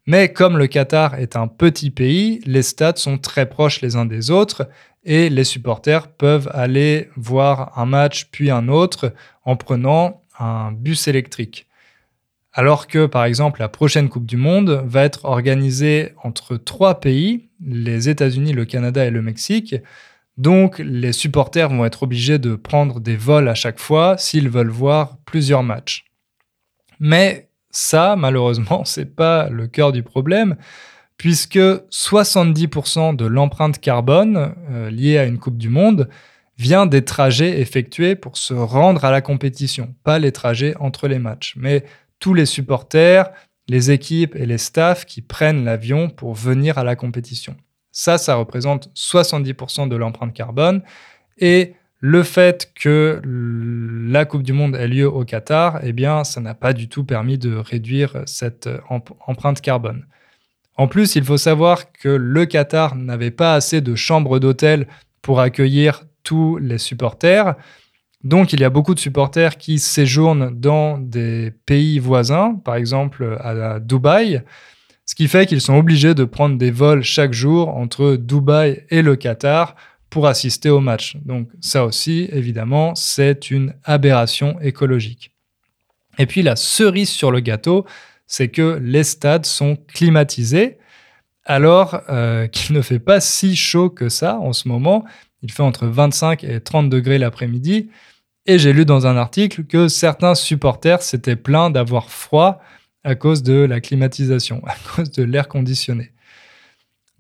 Mais 0.07 0.33
comme 0.33 0.57
le 0.57 0.69
Qatar 0.69 1.17
est 1.17 1.35
un 1.35 1.49
petit 1.49 1.91
pays, 1.91 2.41
les 2.47 2.63
stades 2.63 2.99
sont 2.99 3.19
très 3.19 3.49
proches 3.49 3.81
les 3.81 3.97
uns 3.97 4.07
des 4.07 4.31
autres 4.31 4.69
et 5.03 5.31
les 5.31 5.43
supporters 5.43 6.07
peuvent 6.13 6.49
aller 6.55 7.09
voir 7.17 7.77
un 7.77 7.87
match 7.87 8.29
puis 8.31 8.53
un 8.53 8.69
autre 8.69 9.13
en 9.45 9.57
prenant 9.57 10.23
un 10.39 10.71
bus 10.71 11.09
électrique. 11.09 11.68
Alors 12.53 12.87
que, 12.87 13.07
par 13.07 13.25
exemple, 13.25 13.61
la 13.61 13.69
prochaine 13.69 14.09
Coupe 14.09 14.27
du 14.27 14.37
Monde 14.37 14.83
va 14.87 15.05
être 15.05 15.25
organisée 15.25 16.13
entre 16.23 16.57
trois 16.57 17.01
pays, 17.01 17.49
les 17.65 18.09
États-Unis, 18.09 18.53
le 18.53 18.65
Canada 18.65 19.05
et 19.05 19.11
le 19.11 19.23
Mexique. 19.23 19.77
Donc, 20.37 20.79
les 20.79 21.13
supporters 21.13 21.69
vont 21.69 21.85
être 21.85 22.05
obligés 22.05 22.39
de 22.39 22.55
prendre 22.55 23.01
des 23.01 23.17
vols 23.17 23.49
à 23.49 23.55
chaque 23.55 23.81
fois 23.81 24.17
s'ils 24.19 24.49
veulent 24.49 24.71
voir 24.71 25.19
plusieurs 25.25 25.63
matchs. 25.63 26.05
Mais 27.01 27.49
ça, 27.71 28.17
malheureusement, 28.17 28.85
c'est 28.87 29.15
pas 29.15 29.49
le 29.51 29.67
cœur 29.67 29.93
du 29.93 30.03
problème, 30.03 30.57
puisque 31.17 31.59
70% 31.59 33.17
de 33.17 33.27
l'empreinte 33.27 33.81
carbone 33.81 34.55
euh, 34.71 34.91
liée 34.91 35.19
à 35.19 35.25
une 35.25 35.39
Coupe 35.39 35.59
du 35.59 35.69
Monde 35.69 36.09
vient 36.57 36.87
des 36.87 37.05
trajets 37.05 37.61
effectués 37.61 38.17
pour 38.17 38.37
se 38.37 38.55
rendre 38.55 39.05
à 39.05 39.11
la 39.11 39.21
compétition, 39.21 39.95
pas 40.03 40.19
les 40.19 40.33
trajets 40.33 40.75
entre 40.81 41.07
les 41.07 41.19
matchs. 41.19 41.55
Tous 42.19 42.35
les 42.35 42.47
supporters, 42.47 43.31
les 43.69 43.91
équipes 43.91 44.35
et 44.35 44.47
les 44.47 44.59
staffs 44.59 45.05
qui 45.05 45.23
prennent 45.23 45.65
l'avion 45.65 46.09
pour 46.09 46.35
venir 46.35 46.79
à 46.79 46.85
la 46.85 46.97
compétition. 46.97 47.57
Ça, 47.93 48.19
ça 48.19 48.37
représente 48.37 48.91
70% 48.95 49.89
de 49.89 49.97
l'empreinte 49.97 50.33
carbone. 50.33 50.83
Et 51.39 51.75
le 52.01 52.23
fait 52.23 52.73
que 52.75 53.21
la 53.25 54.25
Coupe 54.25 54.45
du 54.45 54.53
Monde 54.53 54.77
ait 54.77 54.89
lieu 54.89 55.09
au 55.09 55.25
Qatar, 55.25 55.81
eh 55.83 55.93
bien, 55.93 56.23
ça 56.25 56.41
n'a 56.41 56.55
pas 56.55 56.73
du 56.73 56.89
tout 56.89 57.05
permis 57.05 57.39
de 57.39 57.57
réduire 57.57 58.23
cette 58.27 58.69
empreinte 58.89 59.61
carbone. 59.61 60.07
En 60.77 60.87
plus, 60.87 61.17
il 61.17 61.25
faut 61.25 61.39
savoir 61.39 61.91
que 61.93 62.09
le 62.09 62.47
Qatar 62.47 62.95
n'avait 62.95 63.33
pas 63.33 63.55
assez 63.55 63.81
de 63.81 63.97
chambres 63.97 64.39
d'hôtel 64.39 64.87
pour 65.23 65.41
accueillir 65.41 66.05
tous 66.23 66.57
les 66.59 66.79
supporters. 66.79 67.57
Donc 68.25 68.53
il 68.53 68.61
y 68.61 68.65
a 68.65 68.71
beaucoup 68.71 68.95
de 68.95 69.01
supporters 69.01 69.57
qui 69.59 69.79
séjournent 69.79 70.51
dans 70.59 70.99
des 70.99 71.53
pays 71.67 71.99
voisins, 71.99 72.55
par 72.65 72.75
exemple 72.75 73.39
à 73.41 73.79
Dubaï, 73.79 74.43
ce 75.09 75.15
qui 75.15 75.29
fait 75.29 75.47
qu'ils 75.47 75.61
sont 75.61 75.75
obligés 75.75 76.15
de 76.15 76.25
prendre 76.25 76.59
des 76.59 76.71
vols 76.71 77.03
chaque 77.03 77.33
jour 77.33 77.69
entre 77.71 78.17
Dubaï 78.17 78.85
et 78.91 79.03
le 79.03 79.17
Qatar 79.17 79.75
pour 80.11 80.27
assister 80.27 80.69
au 80.69 80.81
match. 80.81 81.17
Donc 81.25 81.49
ça 81.61 81.85
aussi, 81.85 82.29
évidemment, 82.33 82.95
c'est 82.95 83.51
une 83.51 83.75
aberration 83.85 84.61
écologique. 84.61 85.33
Et 86.19 86.27
puis 86.27 86.43
la 86.43 86.57
cerise 86.57 87.09
sur 87.09 87.31
le 87.31 87.41
gâteau, 87.41 87.87
c'est 88.27 88.49
que 88.49 88.79
les 88.83 89.05
stades 89.05 89.47
sont 89.47 89.77
climatisés, 89.77 90.79
alors 91.45 92.03
euh, 92.11 92.47
qu'il 92.53 92.77
ne 92.77 92.83
fait 92.83 92.99
pas 92.99 93.21
si 93.21 93.57
chaud 93.57 93.91
que 93.91 94.09
ça 94.09 94.39
en 94.39 94.53
ce 94.53 94.69
moment. 94.69 95.05
Il 95.43 95.53
fait 95.53 95.63
entre 95.63 95.87
25 95.87 96.45
et 96.45 96.61
30 96.61 96.89
degrés 96.89 97.19
l'après-midi. 97.19 97.91
Et 98.47 98.59
j'ai 98.59 98.73
lu 98.73 98.85
dans 98.85 99.07
un 99.07 99.17
article 99.17 99.65
que 99.65 99.89
certains 99.89 100.35
supporters 100.35 101.03
s'étaient 101.03 101.37
plaints 101.37 101.71
d'avoir 101.71 102.11
froid 102.11 102.61
à 103.05 103.15
cause 103.15 103.43
de 103.43 103.55
la 103.55 103.81
climatisation, 103.81 104.63
à 104.67 104.75
cause 104.97 105.11
de 105.11 105.23
l'air 105.23 105.49
conditionné. 105.49 106.13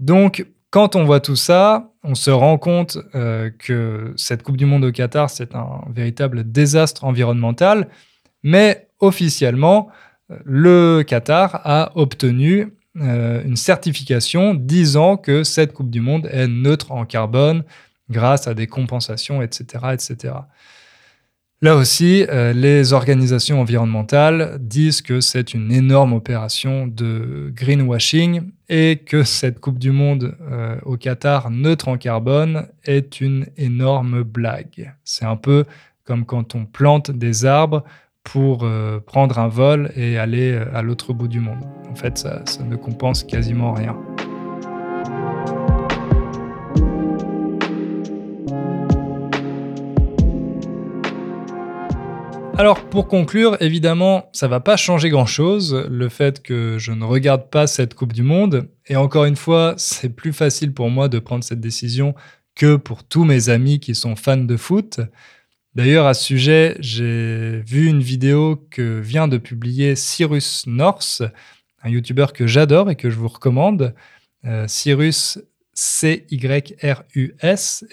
Donc, 0.00 0.46
quand 0.70 0.96
on 0.96 1.04
voit 1.04 1.20
tout 1.20 1.36
ça, 1.36 1.92
on 2.02 2.14
se 2.14 2.30
rend 2.30 2.58
compte 2.58 2.98
euh, 3.14 3.50
que 3.58 4.12
cette 4.16 4.42
Coupe 4.42 4.56
du 4.56 4.66
Monde 4.66 4.84
au 4.84 4.92
Qatar, 4.92 5.30
c'est 5.30 5.54
un 5.54 5.82
véritable 5.90 6.50
désastre 6.50 7.04
environnemental, 7.04 7.88
mais 8.42 8.88
officiellement, 9.00 9.88
le 10.44 11.02
Qatar 11.06 11.60
a 11.64 11.92
obtenu 11.94 12.72
euh, 13.00 13.42
une 13.44 13.56
certification 13.56 14.54
disant 14.54 15.16
que 15.16 15.42
cette 15.42 15.72
Coupe 15.72 15.90
du 15.90 16.00
Monde 16.00 16.28
est 16.30 16.48
neutre 16.48 16.92
en 16.92 17.04
carbone 17.06 17.64
grâce 18.10 18.46
à 18.46 18.54
des 18.54 18.66
compensations, 18.66 19.42
etc. 19.42 19.86
etc. 19.92 20.34
Là 21.60 21.74
aussi, 21.74 22.24
euh, 22.28 22.52
les 22.52 22.92
organisations 22.92 23.60
environnementales 23.60 24.58
disent 24.60 25.02
que 25.02 25.20
c'est 25.20 25.54
une 25.54 25.72
énorme 25.72 26.12
opération 26.12 26.86
de 26.86 27.52
greenwashing 27.52 28.52
et 28.68 28.98
que 29.04 29.24
cette 29.24 29.58
Coupe 29.58 29.80
du 29.80 29.90
Monde 29.90 30.36
euh, 30.40 30.76
au 30.84 30.96
Qatar 30.96 31.50
neutre 31.50 31.88
en 31.88 31.96
carbone 31.96 32.68
est 32.84 33.20
une 33.20 33.46
énorme 33.56 34.22
blague. 34.22 34.94
C'est 35.02 35.24
un 35.24 35.36
peu 35.36 35.64
comme 36.04 36.24
quand 36.24 36.54
on 36.54 36.64
plante 36.64 37.10
des 37.10 37.44
arbres 37.44 37.82
pour 38.22 38.62
euh, 38.62 39.00
prendre 39.00 39.40
un 39.40 39.48
vol 39.48 39.90
et 39.96 40.16
aller 40.16 40.56
à 40.72 40.82
l'autre 40.82 41.12
bout 41.12 41.28
du 41.28 41.40
monde. 41.40 41.64
En 41.90 41.96
fait, 41.96 42.18
ça 42.18 42.44
ne 42.62 42.76
compense 42.76 43.24
quasiment 43.24 43.72
rien. 43.72 43.96
Alors 52.58 52.84
pour 52.86 53.06
conclure, 53.06 53.56
évidemment, 53.60 54.28
ça 54.32 54.48
va 54.48 54.58
pas 54.58 54.76
changer 54.76 55.10
grand-chose, 55.10 55.86
le 55.88 56.08
fait 56.08 56.42
que 56.42 56.76
je 56.76 56.90
ne 56.90 57.04
regarde 57.04 57.48
pas 57.50 57.68
cette 57.68 57.94
Coupe 57.94 58.12
du 58.12 58.24
Monde. 58.24 58.68
Et 58.88 58.96
encore 58.96 59.26
une 59.26 59.36
fois, 59.36 59.74
c'est 59.76 60.08
plus 60.08 60.32
facile 60.32 60.74
pour 60.74 60.90
moi 60.90 61.08
de 61.08 61.20
prendre 61.20 61.44
cette 61.44 61.60
décision 61.60 62.16
que 62.56 62.74
pour 62.74 63.04
tous 63.04 63.22
mes 63.22 63.48
amis 63.48 63.78
qui 63.78 63.94
sont 63.94 64.16
fans 64.16 64.36
de 64.36 64.56
foot. 64.56 64.98
D'ailleurs, 65.76 66.06
à 66.06 66.14
ce 66.14 66.24
sujet, 66.24 66.76
j'ai 66.80 67.62
vu 67.64 67.86
une 67.86 68.02
vidéo 68.02 68.66
que 68.72 68.98
vient 68.98 69.28
de 69.28 69.38
publier 69.38 69.94
Cyrus 69.94 70.66
North, 70.66 71.22
un 71.84 71.90
youtubeur 71.90 72.32
que 72.32 72.48
j'adore 72.48 72.90
et 72.90 72.96
que 72.96 73.08
je 73.08 73.18
vous 73.18 73.28
recommande. 73.28 73.94
Euh, 74.44 74.66
Cyrus 74.66 75.38
C-Y-R-U-S 75.80 77.44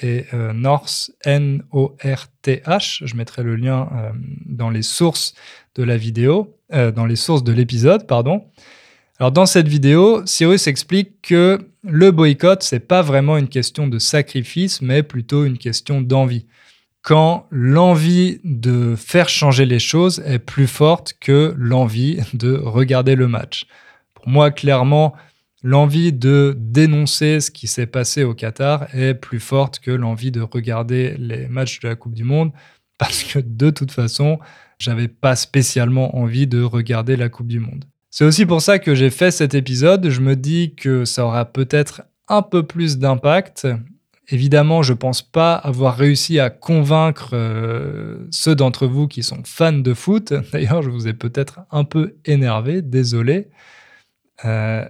et 0.01 0.25
euh, 0.33 0.53
North 0.53 1.11
N-O-R-T-H. 1.23 3.03
Je 3.05 3.15
mettrai 3.15 3.43
le 3.43 3.55
lien 3.55 3.87
euh, 3.93 4.09
dans 4.47 4.71
les 4.71 4.81
sources 4.81 5.35
de 5.75 5.83
la 5.83 5.95
vidéo, 5.95 6.57
euh, 6.73 6.91
dans 6.91 7.05
les 7.05 7.15
sources 7.15 7.43
de 7.43 7.51
l'épisode, 7.51 8.07
pardon. 8.07 8.43
Alors 9.19 9.31
dans 9.31 9.45
cette 9.45 9.67
vidéo, 9.67 10.25
Cyrus 10.25 10.65
explique 10.65 11.21
que 11.21 11.59
le 11.83 12.09
boycott, 12.09 12.63
c'est 12.63 12.79
pas 12.79 13.03
vraiment 13.03 13.37
une 13.37 13.49
question 13.49 13.87
de 13.87 13.99
sacrifice, 13.99 14.81
mais 14.81 15.03
plutôt 15.03 15.45
une 15.45 15.59
question 15.59 16.01
d'envie. 16.01 16.47
Quand 17.03 17.45
l'envie 17.51 18.39
de 18.43 18.95
faire 18.95 19.29
changer 19.29 19.67
les 19.67 19.77
choses 19.77 20.23
est 20.25 20.39
plus 20.39 20.65
forte 20.65 21.13
que 21.21 21.53
l'envie 21.55 22.17
de 22.33 22.55
regarder 22.55 23.13
le 23.13 23.27
match. 23.27 23.67
Pour 24.15 24.27
moi, 24.27 24.49
clairement, 24.49 25.13
l'envie 25.65 26.13
de 26.13 26.55
dénoncer 26.55 27.39
ce 27.39 27.49
qui 27.49 27.65
s'est 27.65 27.87
passé 27.87 28.23
au 28.23 28.35
Qatar 28.35 28.85
est 28.93 29.15
plus 29.15 29.39
forte 29.39 29.79
que 29.79 29.89
l'envie 29.89 30.31
de 30.31 30.41
regarder 30.41 31.15
les 31.17 31.47
matchs 31.47 31.79
de 31.79 31.87
la 31.87 31.95
Coupe 31.95 32.13
du 32.13 32.23
Monde 32.23 32.51
parce 32.99 33.23
que 33.23 33.39
de 33.39 33.71
toute 33.71 33.91
façon, 33.91 34.39
j'avais 34.77 35.07
pas 35.07 35.35
spécialement 35.35 36.15
envie 36.17 36.45
de 36.45 36.61
regarder 36.61 37.15
la 37.15 37.29
Coupe 37.29 37.47
du 37.47 37.59
Monde. 37.59 37.83
C'est 38.11 38.25
aussi 38.25 38.45
pour 38.45 38.61
ça 38.61 38.77
que 38.77 38.93
j'ai 38.93 39.09
fait 39.09 39.31
cet 39.31 39.55
épisode. 39.55 40.07
Je 40.07 40.21
me 40.21 40.35
dis 40.35 40.75
que 40.75 41.03
ça 41.03 41.25
aura 41.25 41.45
peut-être 41.45 42.03
un 42.27 42.43
peu 42.43 42.61
plus 42.61 42.99
d'impact. 42.99 43.67
Évidemment, 44.29 44.83
je 44.83 44.93
pense 44.93 45.23
pas 45.23 45.55
avoir 45.55 45.97
réussi 45.97 46.39
à 46.39 46.51
convaincre 46.51 47.31
euh, 47.33 48.27
ceux 48.29 48.55
d'entre 48.55 48.85
vous 48.85 49.07
qui 49.07 49.23
sont 49.23 49.41
fans 49.43 49.73
de 49.73 49.93
foot. 49.95 50.31
D'ailleurs, 50.53 50.83
je 50.83 50.91
vous 50.91 51.07
ai 51.07 51.13
peut-être 51.13 51.61
un 51.71 51.85
peu 51.85 52.17
énervé, 52.23 52.83
désolé. 52.83 53.47
Euh, 54.45 54.85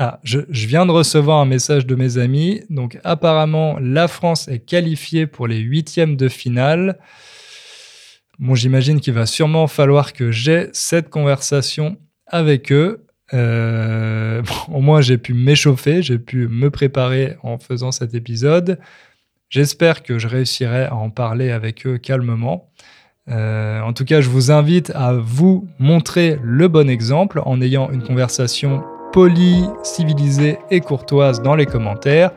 ah, 0.00 0.20
je, 0.22 0.38
viens 0.48 0.86
de 0.86 0.92
recevoir 0.92 1.38
un 1.38 1.44
message 1.44 1.84
de 1.84 1.96
mes 1.96 2.18
amis. 2.18 2.62
Donc, 2.70 3.00
apparemment, 3.02 3.78
la 3.80 4.06
France 4.06 4.46
est 4.46 4.60
qualifiée 4.60 5.26
pour 5.26 5.48
les 5.48 5.58
huitièmes 5.58 6.14
de 6.14 6.28
finale. 6.28 7.00
Bon, 8.38 8.54
j'imagine 8.54 9.00
qu'il 9.00 9.14
va 9.14 9.26
sûrement 9.26 9.66
falloir 9.66 10.12
que 10.12 10.30
j'ai 10.30 10.68
cette 10.72 11.10
conversation 11.10 11.96
avec 12.28 12.70
eux. 12.70 13.06
Euh, 13.34 14.40
au 14.72 14.80
moins, 14.80 15.00
j'ai 15.00 15.18
pu 15.18 15.34
m'échauffer, 15.34 16.00
j'ai 16.00 16.20
pu 16.20 16.46
me 16.46 16.70
préparer 16.70 17.36
en 17.42 17.58
faisant 17.58 17.90
cet 17.90 18.14
épisode. 18.14 18.78
J'espère 19.50 20.04
que 20.04 20.20
je 20.20 20.28
réussirai 20.28 20.84
à 20.84 20.94
en 20.94 21.10
parler 21.10 21.50
avec 21.50 21.88
eux 21.88 21.98
calmement. 21.98 22.70
Euh, 23.28 23.80
en 23.80 23.92
tout 23.92 24.04
cas, 24.04 24.20
je 24.20 24.28
vous 24.28 24.52
invite 24.52 24.92
à 24.94 25.14
vous 25.14 25.66
montrer 25.80 26.38
le 26.44 26.68
bon 26.68 26.88
exemple 26.88 27.42
en 27.44 27.60
ayant 27.60 27.90
une 27.90 28.04
conversation 28.04 28.84
polie, 29.12 29.64
civilisée 29.82 30.58
et 30.70 30.80
courtoise 30.80 31.42
dans 31.42 31.54
les 31.54 31.66
commentaires, 31.66 32.30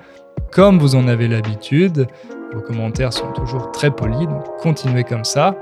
comme 0.51 0.79
vous 0.79 0.95
en 0.95 1.07
avez 1.07 1.27
l'habitude. 1.27 2.07
Vos 2.53 2.61
commentaires 2.61 3.13
sont 3.13 3.31
toujours 3.31 3.71
très 3.71 3.91
polis, 3.91 4.27
donc 4.27 4.43
continuez 4.61 5.03
comme 5.03 5.23
ça. 5.23 5.55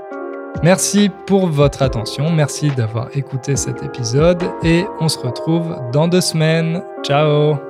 Merci 0.62 1.10
pour 1.26 1.46
votre 1.46 1.82
attention, 1.82 2.30
merci 2.30 2.70
d'avoir 2.70 3.16
écouté 3.16 3.54
cet 3.56 3.82
épisode 3.82 4.42
et 4.64 4.84
on 4.98 5.08
se 5.08 5.18
retrouve 5.18 5.76
dans 5.92 6.08
deux 6.08 6.20
semaines. 6.20 6.82
Ciao 7.04 7.69